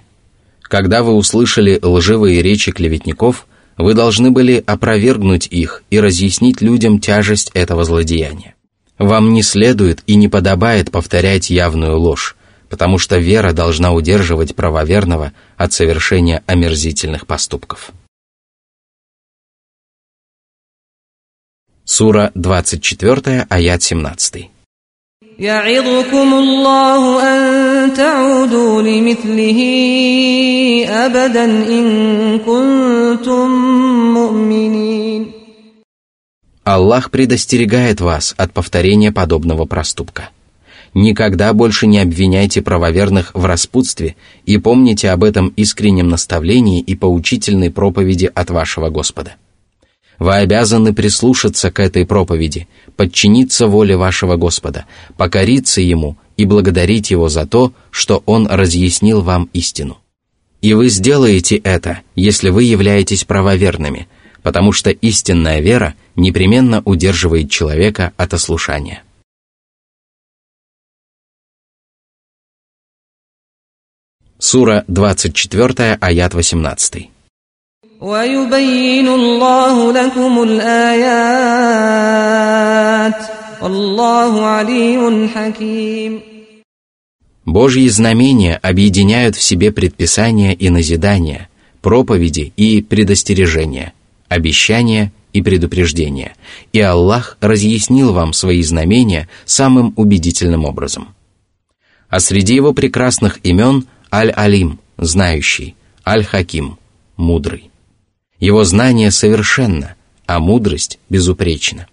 Когда 0.62 1.04
вы 1.04 1.14
услышали 1.14 1.78
лживые 1.83 2.42
речи 2.42 2.72
клеветников, 2.72 3.46
вы 3.78 3.94
должны 3.94 4.33
были 4.33 4.62
опровергнуть 4.66 5.46
их 5.46 5.85
и 5.90 6.00
разъяснить 6.00 6.61
людям 6.61 6.98
тяжесть 6.98 7.50
этого 7.54 7.85
злодеяния. 7.85 8.54
Вам 8.98 9.33
не 9.33 9.42
следует 9.42 10.02
и 10.07 10.14
не 10.14 10.28
подобает 10.28 10.90
повторять 10.90 11.50
явную 11.50 11.98
ложь, 11.98 12.37
потому 12.68 12.98
что 12.98 13.18
вера 13.18 13.52
должна 13.52 13.92
удерживать 13.92 14.54
правоверного 14.54 15.33
от 15.57 15.72
совершения 15.72 16.42
омерзительных 16.46 17.26
поступков. 17.26 17.92
Сура 21.85 22.30
24, 22.35 23.46
аят 23.50 23.83
17. 23.83 24.50
يعظكم 25.38 26.35
الله 26.35 27.22
أن 27.22 27.94
تعودوا 27.94 28.83
لمثله 28.83 29.61
أبدا 30.88 31.44
إن 31.44 32.38
كنتم 32.38 33.50
مؤمنين 34.14 35.38
Аллах 36.69 37.10
предостерегает 37.10 37.99
вас 37.99 38.36
от 38.38 38.53
повторения 38.53 39.12
подобного 39.12 39.65
проступка. 39.65 40.29
Никогда 40.93 41.51
больше 41.53 41.88
не 41.88 41.97
обвиняйте 41.97 42.62
правоверных 42.62 43.32
в 43.34 43.43
распутстве 43.45 44.15
и 44.45 44.60
помните 44.60 45.10
об 45.10 45.23
этом 45.23 45.47
искреннем 45.55 46.10
наставлении 46.10 46.79
и 46.79 46.93
поучительной 46.93 47.71
проповеди 47.71 48.29
от 48.36 48.51
вашего 48.51 48.91
Господа. 48.91 49.34
Вы 50.19 50.36
обязаны 50.36 50.93
прислушаться 50.93 51.71
к 51.71 51.79
этой 51.79 52.05
проповеди, 52.05 52.67
подчиниться 52.95 53.65
воле 53.65 53.97
вашего 53.97 54.36
Господа, 54.36 54.86
покориться 55.17 55.82
Ему 55.82 56.17
и 56.38 56.45
благодарить 56.45 57.10
Его 57.10 57.29
за 57.29 57.47
то, 57.47 57.73
что 57.89 58.21
Он 58.27 58.45
разъяснил 58.45 59.23
вам 59.23 59.49
истину. 59.53 59.97
И 60.62 60.75
вы 60.75 60.89
сделаете 60.89 61.55
это, 61.55 62.01
если 62.13 62.51
вы 62.51 62.65
являетесь 62.65 63.23
правоверными– 63.23 64.08
потому 64.43 64.71
что 64.71 64.89
истинная 64.89 65.60
вера 65.60 65.95
непременно 66.15 66.82
удерживает 66.86 67.49
человека 67.49 68.13
от 68.17 68.34
ослушания. 68.34 69.04
Сура 74.38 74.86
24, 74.88 75.97
аят 75.99 76.34
18. 76.34 77.10
Божьи 87.45 87.88
знамения 87.89 88.56
объединяют 88.56 89.36
в 89.36 89.41
себе 89.41 89.71
предписания 89.73 90.54
и 90.54 90.69
назидания, 90.69 91.49
проповеди 91.82 92.54
и 92.56 92.82
предостережения– 92.82 93.91
обещания 94.29 95.11
и 95.33 95.41
предупреждения, 95.41 96.35
и 96.71 96.79
Аллах 96.79 97.37
разъяснил 97.41 98.13
вам 98.13 98.33
свои 98.33 98.63
знамения 98.63 99.27
самым 99.45 99.93
убедительным 99.95 100.65
образом. 100.65 101.09
А 102.07 102.19
среди 102.19 102.55
его 102.55 102.73
прекрасных 102.73 103.39
имен 103.43 103.85
Аль-Алим, 104.11 104.79
знающий, 104.97 105.75
Аль-Хаким, 106.05 106.79
мудрый. 107.17 107.69
Его 108.39 108.63
знание 108.63 109.11
совершенно, 109.11 109.95
а 110.25 110.39
мудрость 110.39 110.99
безупречна. 111.09 111.87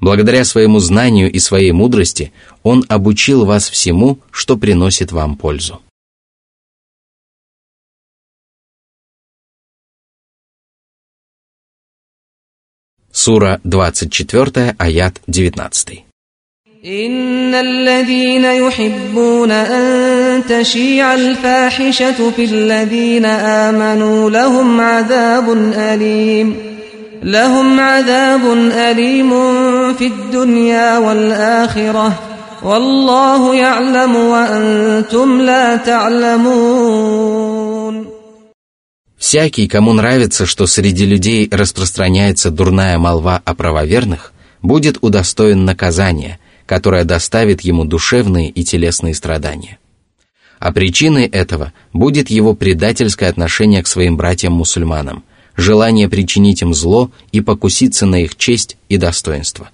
Благодаря 0.00 0.44
своему 0.44 0.78
знанию 0.78 1.30
и 1.30 1.38
своей 1.38 1.72
мудрости 1.72 2.32
Он 2.62 2.84
обучил 2.88 3.44
вас 3.44 3.68
всему, 3.70 4.18
что 4.30 4.56
приносит 4.56 5.12
вам 5.12 5.36
пользу. 5.36 5.80
Сура 13.25 13.59
24, 13.65 14.75
аят 14.79 15.19
19. 15.27 16.11
إن 16.85 17.53
الذين 17.55 18.45
يحبون 18.45 19.51
أن 19.51 20.41
تشيع 20.49 21.13
الفاحشة 21.13 22.31
في 22.35 22.43
الذين 22.45 23.25
آمنوا 23.25 24.29
لهم 24.29 24.81
عذاب 24.81 25.73
أليم 25.75 26.55
لهم 27.23 27.79
عذاب 27.79 28.41
أليم 28.71 29.31
في 29.93 30.07
الدنيا 30.07 30.97
والآخرة 30.97 32.19
والله 32.63 33.55
يعلم 33.55 34.15
وأنتم 34.15 35.41
لا 35.41 35.75
تعلمون 35.75 37.44
Всякий, 39.16 39.66
кому 39.68 39.92
нравится, 39.92 40.46
что 40.46 40.66
среди 40.66 41.06
людей 41.06 41.48
распространяется 41.50 42.50
дурная 42.50 42.98
молва 42.98 43.40
о 43.44 43.54
правоверных, 43.54 44.32
будет 44.62 44.98
удостоен 45.00 45.64
наказания– 45.64 46.38
которая 46.66 47.04
доставит 47.04 47.62
ему 47.62 47.84
душевные 47.84 48.50
и 48.50 48.64
телесные 48.64 49.14
страдания. 49.14 49.78
А 50.58 50.72
причиной 50.72 51.26
этого 51.26 51.72
будет 51.92 52.28
его 52.28 52.54
предательское 52.54 53.30
отношение 53.30 53.82
к 53.82 53.86
своим 53.86 54.16
братьям-мусульманам, 54.16 55.22
желание 55.56 56.08
причинить 56.08 56.62
им 56.62 56.74
зло 56.74 57.10
и 57.30 57.40
покуситься 57.40 58.04
на 58.04 58.22
их 58.22 58.36
честь 58.36 58.76
и 58.88 58.96
достоинство. 58.96 59.70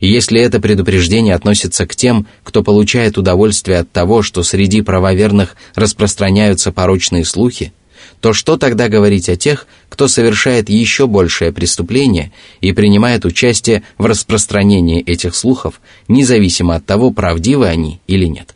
И 0.00 0.08
если 0.08 0.40
это 0.40 0.60
предупреждение 0.60 1.34
относится 1.34 1.86
к 1.86 1.94
тем, 1.94 2.26
кто 2.44 2.62
получает 2.62 3.18
удовольствие 3.18 3.78
от 3.78 3.90
того, 3.90 4.22
что 4.22 4.42
среди 4.42 4.80
правоверных 4.80 5.56
распространяются 5.74 6.72
порочные 6.72 7.24
слухи, 7.24 7.72
то 8.20 8.32
что 8.32 8.56
тогда 8.56 8.88
говорить 8.88 9.28
о 9.28 9.36
тех, 9.36 9.66
кто 9.88 10.08
совершает 10.08 10.68
еще 10.68 11.06
большее 11.06 11.52
преступление 11.52 12.32
и 12.60 12.72
принимает 12.72 13.24
участие 13.24 13.82
в 13.96 14.06
распространении 14.06 15.02
этих 15.02 15.34
слухов, 15.34 15.80
независимо 16.08 16.76
от 16.76 16.86
того, 16.86 17.10
правдивы 17.10 17.66
они 17.66 18.00
или 18.06 18.26
нет? 18.26 18.54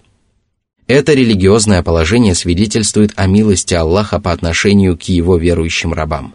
Это 0.87 1.15
религиозное 1.15 1.83
положение 1.83 2.35
свидетельствует 2.35 3.13
о 3.17 3.27
милости 3.27 3.73
Аллаха 3.73 4.21
по 4.21 4.33
отношению 4.33 4.99
к 4.99 5.03
его 5.05 5.37
верующим 5.37 5.93
рабам, 5.93 6.35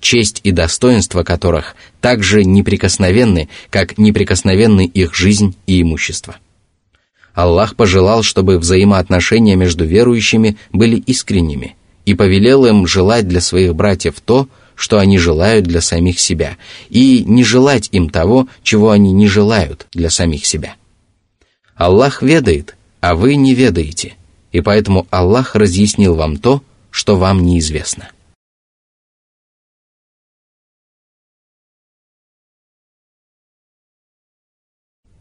честь 0.00 0.40
и 0.44 0.52
достоинство 0.52 1.24
которых 1.24 1.76
также 2.00 2.44
неприкосновенны, 2.44 3.48
как 3.70 3.98
неприкосновенны 3.98 4.86
их 4.86 5.14
жизнь 5.14 5.56
и 5.66 5.82
имущество. 5.82 6.36
Аллах 7.34 7.76
пожелал, 7.76 8.24
чтобы 8.24 8.58
взаимоотношения 8.58 9.54
между 9.54 9.84
верующими 9.84 10.56
были 10.72 10.96
искренними, 10.96 11.76
и 12.08 12.14
повелел 12.14 12.64
им 12.64 12.86
желать 12.86 13.28
для 13.28 13.42
своих 13.42 13.74
братьев 13.74 14.14
то, 14.24 14.48
что 14.74 14.98
они 14.98 15.18
желают 15.18 15.66
для 15.66 15.82
самих 15.82 16.18
себя, 16.18 16.56
и 16.88 17.22
не 17.26 17.44
желать 17.44 17.90
им 17.92 18.08
того, 18.08 18.48
чего 18.62 18.92
они 18.92 19.12
не 19.12 19.28
желают 19.28 19.86
для 19.92 20.08
самих 20.08 20.46
себя. 20.46 20.76
Аллах 21.74 22.22
ведает, 22.22 22.76
а 23.00 23.14
вы 23.14 23.34
не 23.34 23.54
ведаете, 23.54 24.14
и 24.52 24.62
поэтому 24.62 25.06
Аллах 25.10 25.54
разъяснил 25.54 26.14
вам 26.14 26.38
то, 26.38 26.62
что 26.90 27.16
вам 27.16 27.44
неизвестно. 27.44 28.08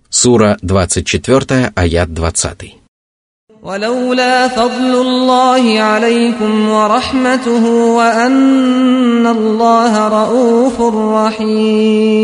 Сура 0.09 0.57
24, 0.61 1.73
аят 1.75 2.13
20. 2.13 2.86
ولولا 3.62 4.48
فضل 4.48 5.00
الله 5.06 5.80
عليكم 5.80 6.68
ورحمته 6.68 7.64
وأن 7.94 9.26
الله 9.26 10.08
رؤوف 10.08 10.80
رحيم 11.14 12.22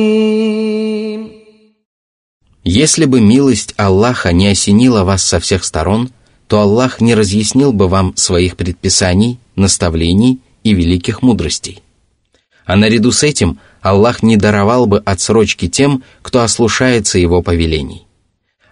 Если 2.64 3.04
бы 3.06 3.20
милость 3.20 3.72
Аллаха 3.76 4.32
не 4.32 4.48
осенила 4.48 5.04
вас 5.04 5.22
со 5.22 5.38
всех 5.38 5.64
сторон, 5.64 6.10
то 6.48 6.60
Аллах 6.60 7.00
не 7.00 7.14
разъяснил 7.14 7.72
бы 7.72 7.86
вам 7.88 8.16
своих 8.16 8.56
предписаний, 8.56 9.38
наставлений 9.54 10.40
и 10.64 10.74
великих 10.74 11.22
мудростей. 11.22 11.82
А 12.66 12.74
наряду 12.76 13.12
с 13.12 13.22
этим 13.22 13.60
Аллах 13.80 14.24
не 14.24 14.36
даровал 14.36 14.86
бы 14.86 14.98
отсрочки 14.98 15.68
тем, 15.68 16.02
кто 16.20 16.42
ослушается 16.42 17.18
Его 17.18 17.42
повелений. 17.42 18.08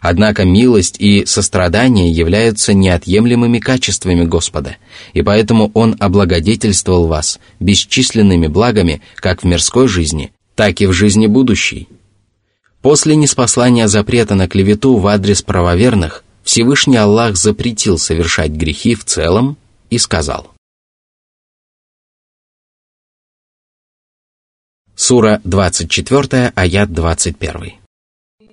Однако 0.02 0.46
милость 0.46 0.96
и 1.00 1.26
сострадание 1.28 2.12
являются 2.12 2.74
неотъемлемыми 2.74 3.60
качествами 3.60 4.26
Господа, 4.26 4.78
и 5.14 5.22
поэтому 5.22 5.70
Он 5.76 5.96
облагодетельствовал 6.00 7.06
вас 7.06 7.40
бесчисленными 7.60 8.48
благами 8.48 9.04
как 9.16 9.44
в 9.44 9.46
мирской 9.46 9.88
жизни, 9.88 10.34
так 10.56 10.82
и 10.82 10.88
в 10.88 10.92
жизни 10.92 11.28
будущей. 11.28 11.88
После 12.82 13.16
неспослания 13.16 13.88
запрета 13.88 14.34
на 14.34 14.48
клевету 14.48 14.98
в 14.98 15.06
адрес 15.06 15.44
правоверных, 15.44 16.24
Всевышний 16.44 16.98
Аллах 16.98 17.36
запретил 17.36 18.00
совершать 18.00 18.50
грехи 18.50 18.96
в 18.96 19.06
целом 19.06 19.56
и 19.92 20.00
сказал. 20.00 20.50
Сура 24.96 25.42
24, 25.44 26.54
аят 26.56 26.92
21. 26.92 27.81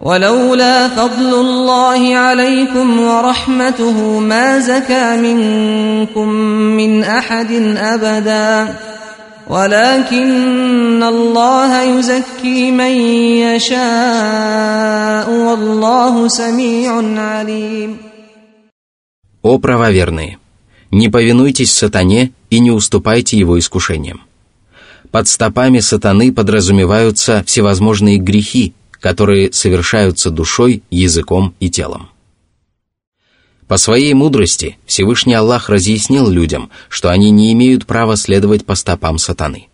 ولولا 0.00 0.88
فضل 0.88 1.34
الله 1.34 2.16
عليكم 2.16 3.00
ورحمته 3.00 4.18
ما 4.18 4.58
زكى 4.58 5.16
منكم 5.16 6.28
من 6.76 7.04
احد 7.04 7.52
ابدا 7.76 8.74
ولكن 9.48 11.02
الله 11.02 11.82
يزكي 11.82 12.70
من 12.70 12.94
يشاء 13.46 15.30
والله 15.30 16.28
سميع 16.28 16.92
عليم 17.16 17.96
О 19.42 19.58
правоверные! 19.58 20.38
Не 20.90 21.08
повинуйтесь 21.08 21.72
сатане 21.72 22.32
и 22.50 22.58
не 22.58 22.70
уступайте 22.72 23.38
его 23.38 23.58
искушениям. 23.58 24.20
Под 25.12 25.28
стопами 25.28 25.78
сатаны 25.78 26.32
подразумеваются 26.32 27.44
всевозможные 27.46 28.18
грехи, 28.18 28.74
которые 29.01 29.51
совершаются 29.51 30.29
душой, 30.29 30.83
языком 30.89 31.55
и 31.59 31.69
телом. 31.69 32.09
По 33.67 33.77
своей 33.77 34.13
мудрости 34.13 34.77
Всевышний 34.85 35.33
Аллах 35.33 35.69
разъяснил 35.69 36.29
людям, 36.29 36.69
что 36.87 37.09
они 37.09 37.31
не 37.31 37.51
имеют 37.53 37.85
права 37.85 38.15
следовать 38.15 38.65
по 38.65 38.75
стопам 38.75 39.17
сатаны. 39.17 39.67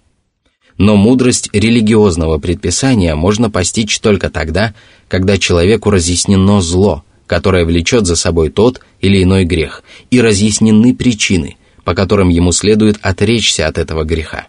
Но 0.78 0.95
мудрость 0.95 1.49
религиозного 1.53 2.38
предписания 2.38 3.15
можно 3.15 3.49
постичь 3.49 3.99
только 3.99 4.30
тогда, 4.30 4.75
когда 5.07 5.38
человеку 5.38 5.89
разъяснено 5.89 6.61
зло, 6.61 7.03
которое 7.25 7.65
влечет 7.65 8.05
за 8.05 8.15
собой 8.15 8.49
тот 8.49 8.82
или 9.01 9.23
иной 9.23 9.43
грех, 9.43 9.84
и 10.11 10.21
разъяснены 10.21 10.95
причины, 10.95 11.57
по 11.84 11.95
которым 11.95 12.30
ему 12.30 12.51
следует 12.51 12.99
отречься 13.01 13.67
от 13.67 13.80
этого 13.80 14.03
греха. 14.03 14.47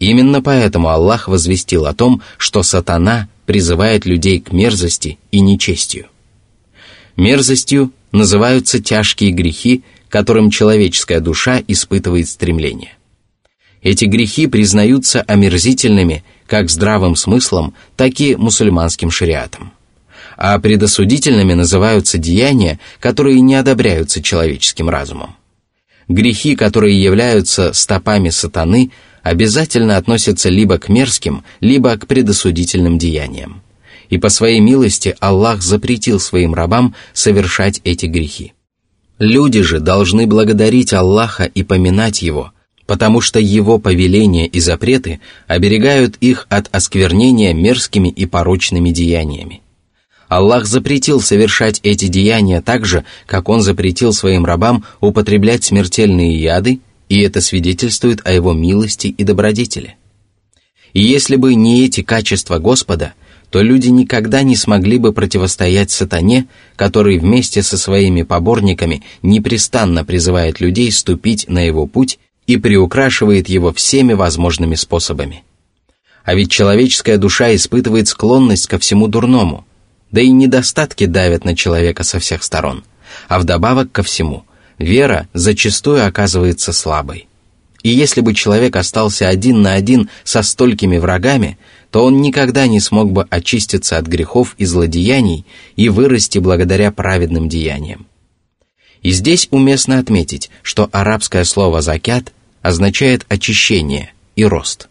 Именно 0.00 0.42
поэтому 0.42 0.88
Аллах 0.88 1.28
возвестил 1.28 1.86
о 1.86 1.94
том, 1.94 2.20
что 2.36 2.64
сатана 2.64 3.28
призывает 3.46 4.06
людей 4.06 4.40
к 4.40 4.52
мерзости 4.52 5.18
и 5.30 5.40
нечестию. 5.40 6.06
Мерзостью 7.16 7.92
называются 8.12 8.80
тяжкие 8.80 9.30
грехи, 9.30 9.82
которым 10.08 10.50
человеческая 10.50 11.20
душа 11.20 11.62
испытывает 11.66 12.28
стремление. 12.28 12.92
Эти 13.82 14.06
грехи 14.06 14.46
признаются 14.46 15.20
омерзительными 15.22 16.24
как 16.46 16.70
здравым 16.70 17.16
смыслом, 17.16 17.74
так 17.96 18.20
и 18.20 18.34
мусульманским 18.34 19.10
шариатом. 19.10 19.72
А 20.36 20.58
предосудительными 20.58 21.52
называются 21.52 22.18
деяния, 22.18 22.80
которые 22.98 23.40
не 23.40 23.54
одобряются 23.54 24.22
человеческим 24.22 24.88
разумом. 24.88 25.36
Грехи, 26.08 26.56
которые 26.56 27.00
являются 27.00 27.72
стопами 27.72 28.30
сатаны, 28.30 28.90
обязательно 29.24 29.96
относятся 29.96 30.50
либо 30.50 30.78
к 30.78 30.88
мерзким, 30.88 31.42
либо 31.60 31.96
к 31.96 32.06
предосудительным 32.06 32.98
деяниям. 32.98 33.62
И 34.10 34.18
по 34.18 34.28
своей 34.28 34.60
милости 34.60 35.16
Аллах 35.18 35.62
запретил 35.62 36.20
своим 36.20 36.54
рабам 36.54 36.94
совершать 37.14 37.80
эти 37.84 38.06
грехи. 38.06 38.52
Люди 39.18 39.62
же 39.62 39.80
должны 39.80 40.26
благодарить 40.26 40.92
Аллаха 40.92 41.44
и 41.44 41.62
поминать 41.62 42.20
Его, 42.20 42.52
потому 42.86 43.22
что 43.22 43.40
Его 43.40 43.78
повеления 43.78 44.46
и 44.46 44.60
запреты 44.60 45.20
оберегают 45.46 46.16
их 46.20 46.46
от 46.50 46.68
осквернения 46.70 47.54
мерзкими 47.54 48.08
и 48.08 48.26
порочными 48.26 48.90
деяниями. 48.90 49.62
Аллах 50.28 50.66
запретил 50.66 51.20
совершать 51.20 51.80
эти 51.82 52.08
деяния 52.08 52.60
так 52.60 52.84
же, 52.84 53.04
как 53.24 53.48
Он 53.48 53.62
запретил 53.62 54.12
своим 54.12 54.44
рабам 54.44 54.84
употреблять 55.00 55.64
смертельные 55.64 56.38
яды, 56.38 56.80
и 57.14 57.20
это 57.20 57.40
свидетельствует 57.40 58.26
о 58.26 58.32
Его 58.32 58.54
милости 58.54 59.06
и 59.06 59.22
добродетели. 59.22 59.96
И 60.94 61.00
если 61.00 61.36
бы 61.36 61.54
не 61.54 61.84
эти 61.84 62.02
качества 62.02 62.58
Господа, 62.58 63.14
то 63.50 63.62
люди 63.62 63.86
никогда 63.86 64.42
не 64.42 64.56
смогли 64.56 64.98
бы 64.98 65.12
противостоять 65.12 65.92
сатане, 65.92 66.48
который 66.74 67.18
вместе 67.18 67.62
со 67.62 67.78
своими 67.78 68.22
поборниками 68.22 69.04
непрестанно 69.22 70.04
призывает 70.04 70.58
людей 70.58 70.90
ступить 70.90 71.46
на 71.48 71.60
его 71.60 71.86
путь 71.86 72.18
и 72.48 72.56
приукрашивает 72.56 73.48
его 73.48 73.72
всеми 73.72 74.14
возможными 74.14 74.74
способами. 74.74 75.44
А 76.24 76.34
ведь 76.34 76.50
человеческая 76.50 77.16
душа 77.16 77.54
испытывает 77.54 78.08
склонность 78.08 78.66
ко 78.66 78.80
всему 78.80 79.06
дурному, 79.06 79.64
да 80.10 80.20
и 80.20 80.30
недостатки 80.30 81.06
давят 81.06 81.44
на 81.44 81.54
человека 81.54 82.02
со 82.02 82.18
всех 82.18 82.42
сторон, 82.42 82.82
а 83.28 83.38
вдобавок 83.38 83.92
ко 83.92 84.02
всему, 84.02 84.44
вера 84.78 85.28
зачастую 85.32 86.06
оказывается 86.06 86.72
слабой. 86.72 87.28
И 87.82 87.90
если 87.90 88.22
бы 88.22 88.32
человек 88.34 88.76
остался 88.76 89.28
один 89.28 89.60
на 89.60 89.74
один 89.74 90.08
со 90.24 90.42
столькими 90.42 90.96
врагами, 90.96 91.58
то 91.90 92.04
он 92.04 92.22
никогда 92.22 92.66
не 92.66 92.80
смог 92.80 93.12
бы 93.12 93.26
очиститься 93.28 93.98
от 93.98 94.06
грехов 94.06 94.54
и 94.56 94.64
злодеяний 94.64 95.44
и 95.76 95.90
вырасти 95.90 96.38
благодаря 96.38 96.90
праведным 96.90 97.48
деяниям. 97.48 98.06
И 99.02 99.10
здесь 99.10 99.48
уместно 99.50 99.98
отметить, 99.98 100.50
что 100.62 100.88
арабское 100.92 101.44
слово 101.44 101.82
«закят» 101.82 102.32
означает 102.62 103.26
очищение 103.28 104.14
и 104.34 104.46
рост. 104.46 104.88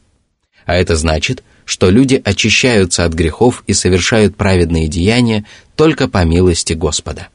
А 0.68 0.76
это 0.76 0.96
значит, 0.96 1.44
что 1.66 1.90
люди 1.90 2.22
очищаются 2.24 3.06
от 3.06 3.14
грехов 3.14 3.64
и 3.66 3.74
совершают 3.74 4.36
праведные 4.36 4.88
деяния 4.88 5.46
только 5.76 6.08
по 6.08 6.24
милости 6.24 6.74
Господа. 6.74 7.30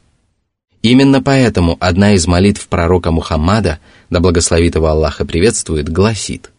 Именно 0.88 1.22
поэтому 1.22 1.76
одна 1.80 2.14
из 2.14 2.26
молитв 2.26 2.66
пророка 2.66 3.10
Мухаммада, 3.10 3.78
да 4.08 4.20
благословит 4.20 4.74
его 4.74 4.86
Аллаха 4.86 5.26
приветствует, 5.26 5.90
гласит 5.90 6.50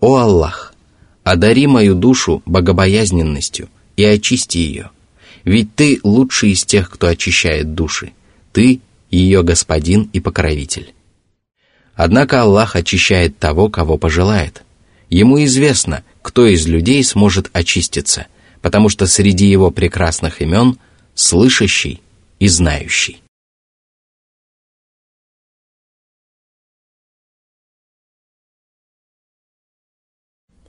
«О 0.00 0.16
Аллах, 0.16 0.74
одари 1.22 1.68
мою 1.68 1.94
душу 1.94 2.42
богобоязненностью 2.46 3.68
и 3.96 4.02
очисти 4.02 4.58
ее, 4.58 4.90
ведь 5.44 5.72
Ты 5.76 6.00
лучший 6.02 6.50
из 6.50 6.64
тех, 6.64 6.90
кто 6.90 7.06
очищает 7.06 7.76
души, 7.76 8.10
Ты 8.50 8.80
ее 9.08 9.44
господин 9.44 10.10
и 10.12 10.18
покровитель. 10.18 10.92
Однако 11.94 12.42
Аллах 12.42 12.74
очищает 12.74 13.38
того, 13.38 13.68
кого 13.68 13.98
пожелает. 13.98 14.64
Ему 15.10 15.44
известно, 15.44 16.02
кто 16.22 16.44
из 16.44 16.66
людей 16.66 17.04
сможет 17.04 17.50
очиститься, 17.52 18.26
потому 18.62 18.88
что 18.88 19.06
среди 19.06 19.46
его 19.46 19.70
прекрасных 19.70 20.42
имен 20.42 20.76
слышащий 21.14 22.00
и 22.40 22.48
знающий. 22.48 23.22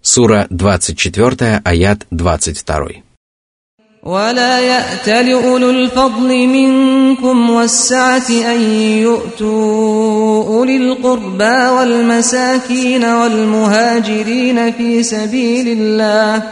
Сура 0.07 0.47
24, 0.51 1.61
аят 1.65 2.07
22. 2.11 3.03
ولا 4.03 4.61
يأت 4.61 5.09
لأولو 5.09 5.71
الفضل 5.71 6.47
منكم 6.47 7.51
والسعة 7.51 8.31
أن 8.31 8.61
يؤتوا 9.03 10.45
أولي 10.45 10.77
القربى 10.77 11.69
والمساكين 11.69 13.05
والمهاجرين 13.05 14.73
في 14.73 15.03
سبيل 15.03 15.69
الله 15.69 16.43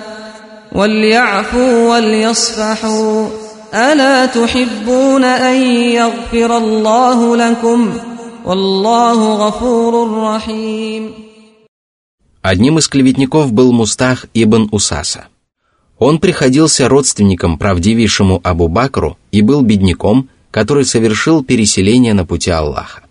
وليعفوا 0.72 1.88
وليصفحوا 1.88 3.28
ألا 3.74 4.26
تحبون 4.26 5.24
أن 5.24 5.56
يغفر 5.80 6.56
الله 6.56 7.36
لكم 7.36 7.92
والله 8.44 9.34
غفور 9.46 10.22
رحيم 10.22 11.24
Одним 12.41 12.79
из 12.79 12.87
клеветников 12.87 13.51
был 13.51 13.73
Мустах 13.73 14.25
ибн 14.33 14.69
Усаса. 14.71 15.27
Он 15.97 16.19
приходился 16.19 16.87
родственником 16.87 17.57
правдивейшему 17.57 18.39
Абу 18.43 18.69
Бакру 18.69 19.17
и 19.31 19.41
был 19.41 19.61
бедняком, 19.61 20.29
который 20.49 20.85
совершил 20.85 21.43
переселение 21.43 22.13
на 22.13 22.25
пути 22.25 22.49
Аллаха. 22.49 23.03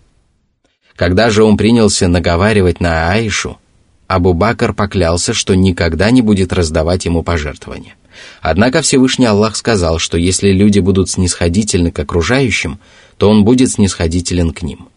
Когда 0.97 1.29
же 1.29 1.45
он 1.45 1.59
принялся 1.59 2.09
наговаривать 2.09 2.81
на 2.81 3.12
Аишу, 3.12 3.59
Абу 4.07 4.33
Бакр 4.33 4.72
поклялся, 4.72 5.35
что 5.35 5.55
никогда 5.55 6.11
не 6.11 6.22
будет 6.22 6.55
раздавать 6.55 7.05
ему 7.05 7.22
пожертвования. 7.22 7.95
Однако 8.41 8.81
Всевышний 8.81 9.26
Аллах 9.26 9.57
сказал, 9.57 9.99
что 9.99 10.16
если 10.16 10.51
люди 10.51 10.81
будут 10.81 11.11
снисходительны 11.11 11.93
к 11.93 11.99
окружающим, 11.99 12.81
то 13.18 13.29
он 13.29 13.45
будет 13.45 13.70
снисходителен 13.70 14.53
к 14.53 14.62
ним. 14.62 14.89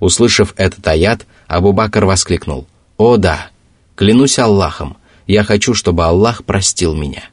Услышав 0.00 0.52
этот 0.56 0.86
аят, 0.88 1.26
Абу 1.46 1.72
Бакр 1.72 2.04
воскликнул, 2.04 2.66
«О 2.96 3.16
да, 3.16 3.50
клянусь 3.94 4.38
Аллахом, 4.38 4.96
я 5.26 5.44
хочу, 5.44 5.74
чтобы 5.74 6.04
Аллах 6.04 6.44
простил 6.44 6.94
меня. 6.94 7.24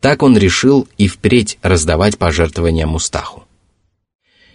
Так 0.00 0.22
он 0.22 0.36
решил 0.36 0.86
и 0.98 1.08
впредь 1.08 1.58
раздавать 1.62 2.18
пожертвования 2.18 2.86
Мустаху. 2.86 3.44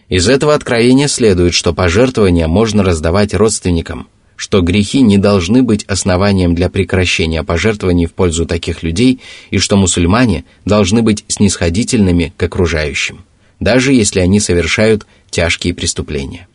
Из 0.07 0.27
этого 0.27 0.55
откровения 0.55 1.07
следует, 1.07 1.53
что 1.53 1.73
пожертвования 1.73 2.47
можно 2.47 2.83
раздавать 2.83 3.33
родственникам, 3.33 4.07
что 4.35 4.61
грехи 4.61 5.01
не 5.01 5.17
должны 5.17 5.63
быть 5.63 5.83
основанием 5.83 6.55
для 6.55 6.69
прекращения 6.69 7.43
пожертвований 7.43 8.05
в 8.05 8.13
пользу 8.13 8.45
таких 8.45 8.83
людей 8.83 9.19
и 9.51 9.57
что 9.57 9.75
мусульмане 9.75 10.45
должны 10.65 11.01
быть 11.01 11.25
снисходительными 11.27 12.33
к 12.37 12.43
окружающим, 12.43 13.25
даже 13.59 13.93
если 13.93 14.19
они 14.19 14.39
совершают 14.39 15.05
тяжкие 15.29 15.73
преступления. 15.73 16.47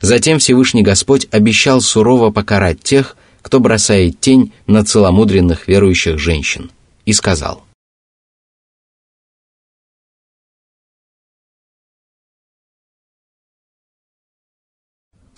Затем 0.00 0.38
Всевышний 0.38 0.82
Господь 0.82 1.26
обещал 1.30 1.80
сурово 1.80 2.30
покарать 2.30 2.82
тех, 2.82 3.16
кто 3.42 3.60
бросает 3.60 4.20
тень 4.20 4.52
на 4.66 4.84
целомудренных 4.84 5.68
верующих 5.68 6.18
женщин, 6.18 6.70
и 7.04 7.12
сказал – 7.12 7.66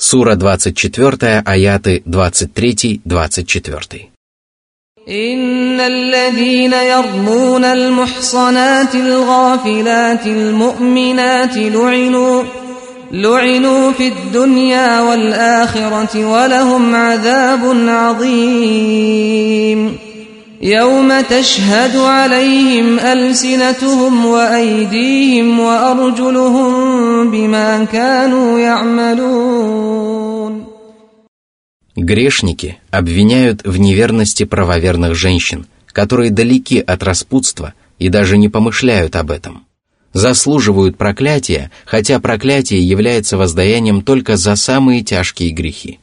Сура 0.00 0.36
24, 0.36 1.42
аяты 1.44 2.04
23-24. 2.06 4.10
إن 5.08 5.80
الذين 5.80 6.72
يرمون 6.72 7.64
المحصنات 7.64 8.94
الغافلات 8.94 10.26
المؤمنات 10.26 11.56
لعنوا 11.56 12.44
لعنوا 13.12 13.92
في 13.92 14.08
الدنيا 14.08 15.00
والآخرة 15.00 16.24
ولهم 16.26 16.94
عذاب 16.94 17.88
عظيم 17.88 19.28
يوم 20.62 21.20
تشهد 21.20 21.96
عليهم 21.96 22.98
ألسنتهم 22.98 24.26
وأيديهم 24.26 25.60
وأرجلهم 25.60 27.30
بما 27.30 27.84
كانوا 27.84 28.58
يعملون 28.58 30.28
Грешники 31.96 32.76
обвиняют 32.92 33.62
в 33.64 33.76
неверности 33.78 34.44
правоверных 34.44 35.16
женщин, 35.16 35.66
которые 35.92 36.30
далеки 36.30 36.78
от 36.78 37.02
распутства 37.02 37.74
и 37.98 38.08
даже 38.08 38.38
не 38.38 38.48
помышляют 38.48 39.16
об 39.16 39.32
этом – 39.32 39.68
заслуживают 40.13 40.97
проклятия, 40.97 41.71
хотя 41.85 42.19
проклятие 42.19 42.87
является 42.87 43.37
воздаянием 43.37 44.01
только 44.01 44.37
за 44.37 44.55
самые 44.55 45.03
тяжкие 45.03 45.51
грехи. 45.51 45.99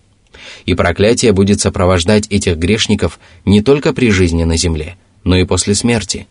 И 0.67 0.75
проклятие 0.75 1.33
будет 1.33 1.61
сопровождать 1.61 2.27
этих 2.29 2.57
грешников 2.57 3.21
не 3.45 3.63
только 3.63 3.93
при 3.93 4.11
жизни 4.11 4.45
на 4.45 4.57
земле, 4.57 4.97
но 5.25 5.37
и 5.37 5.45
после 5.45 5.75
смерти, 5.75 6.27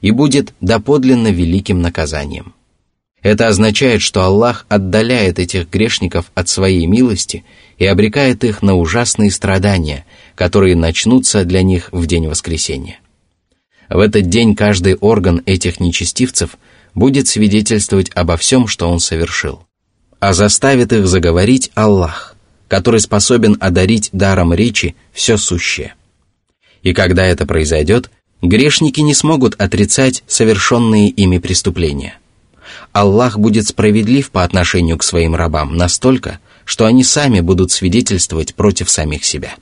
и 0.00 0.10
будет 0.10 0.54
доподлинно 0.60 1.28
великим 1.28 1.80
наказанием. 1.80 2.54
Это 3.22 3.48
означает, 3.48 4.00
что 4.00 4.22
Аллах 4.22 4.64
отдаляет 4.68 5.38
этих 5.38 5.68
грешников 5.68 6.30
от 6.34 6.48
своей 6.48 6.86
милости 6.86 7.44
и 7.76 7.84
обрекает 7.84 8.44
их 8.44 8.62
на 8.62 8.76
ужасные 8.76 9.30
страдания, 9.30 10.06
которые 10.34 10.74
начнутся 10.74 11.44
для 11.44 11.62
них 11.62 11.90
в 11.92 12.06
день 12.06 12.28
воскресения. 12.28 12.98
В 13.90 13.98
этот 13.98 14.28
день 14.28 14.54
каждый 14.54 14.94
орган 14.94 15.42
этих 15.44 15.80
нечестивцев 15.80 16.56
будет 16.94 17.28
свидетельствовать 17.28 18.10
обо 18.14 18.36
всем, 18.36 18.66
что 18.66 18.88
он 18.88 19.00
совершил. 19.00 19.66
А 20.18 20.32
заставит 20.32 20.92
их 20.92 21.06
заговорить 21.06 21.70
Аллах, 21.74 22.36
который 22.68 23.00
способен 23.00 23.56
одарить 23.60 24.10
даром 24.12 24.52
речи 24.52 24.94
все 25.12 25.36
сущее. 25.36 25.94
И 26.82 26.92
когда 26.92 27.24
это 27.24 27.46
произойдет, 27.46 28.10
грешники 28.42 29.00
не 29.00 29.14
смогут 29.14 29.54
отрицать 29.60 30.22
совершенные 30.26 31.08
ими 31.08 31.38
преступления. 31.38 32.18
Аллах 32.92 33.38
будет 33.38 33.66
справедлив 33.66 34.30
по 34.30 34.44
отношению 34.44 34.98
к 34.98 35.02
своим 35.02 35.34
рабам 35.34 35.76
настолько, 35.76 36.38
что 36.64 36.86
они 36.86 37.04
сами 37.04 37.40
будут 37.40 37.70
свидетельствовать 37.70 38.54
против 38.54 38.90
самих 38.90 39.24
себя. 39.24 39.56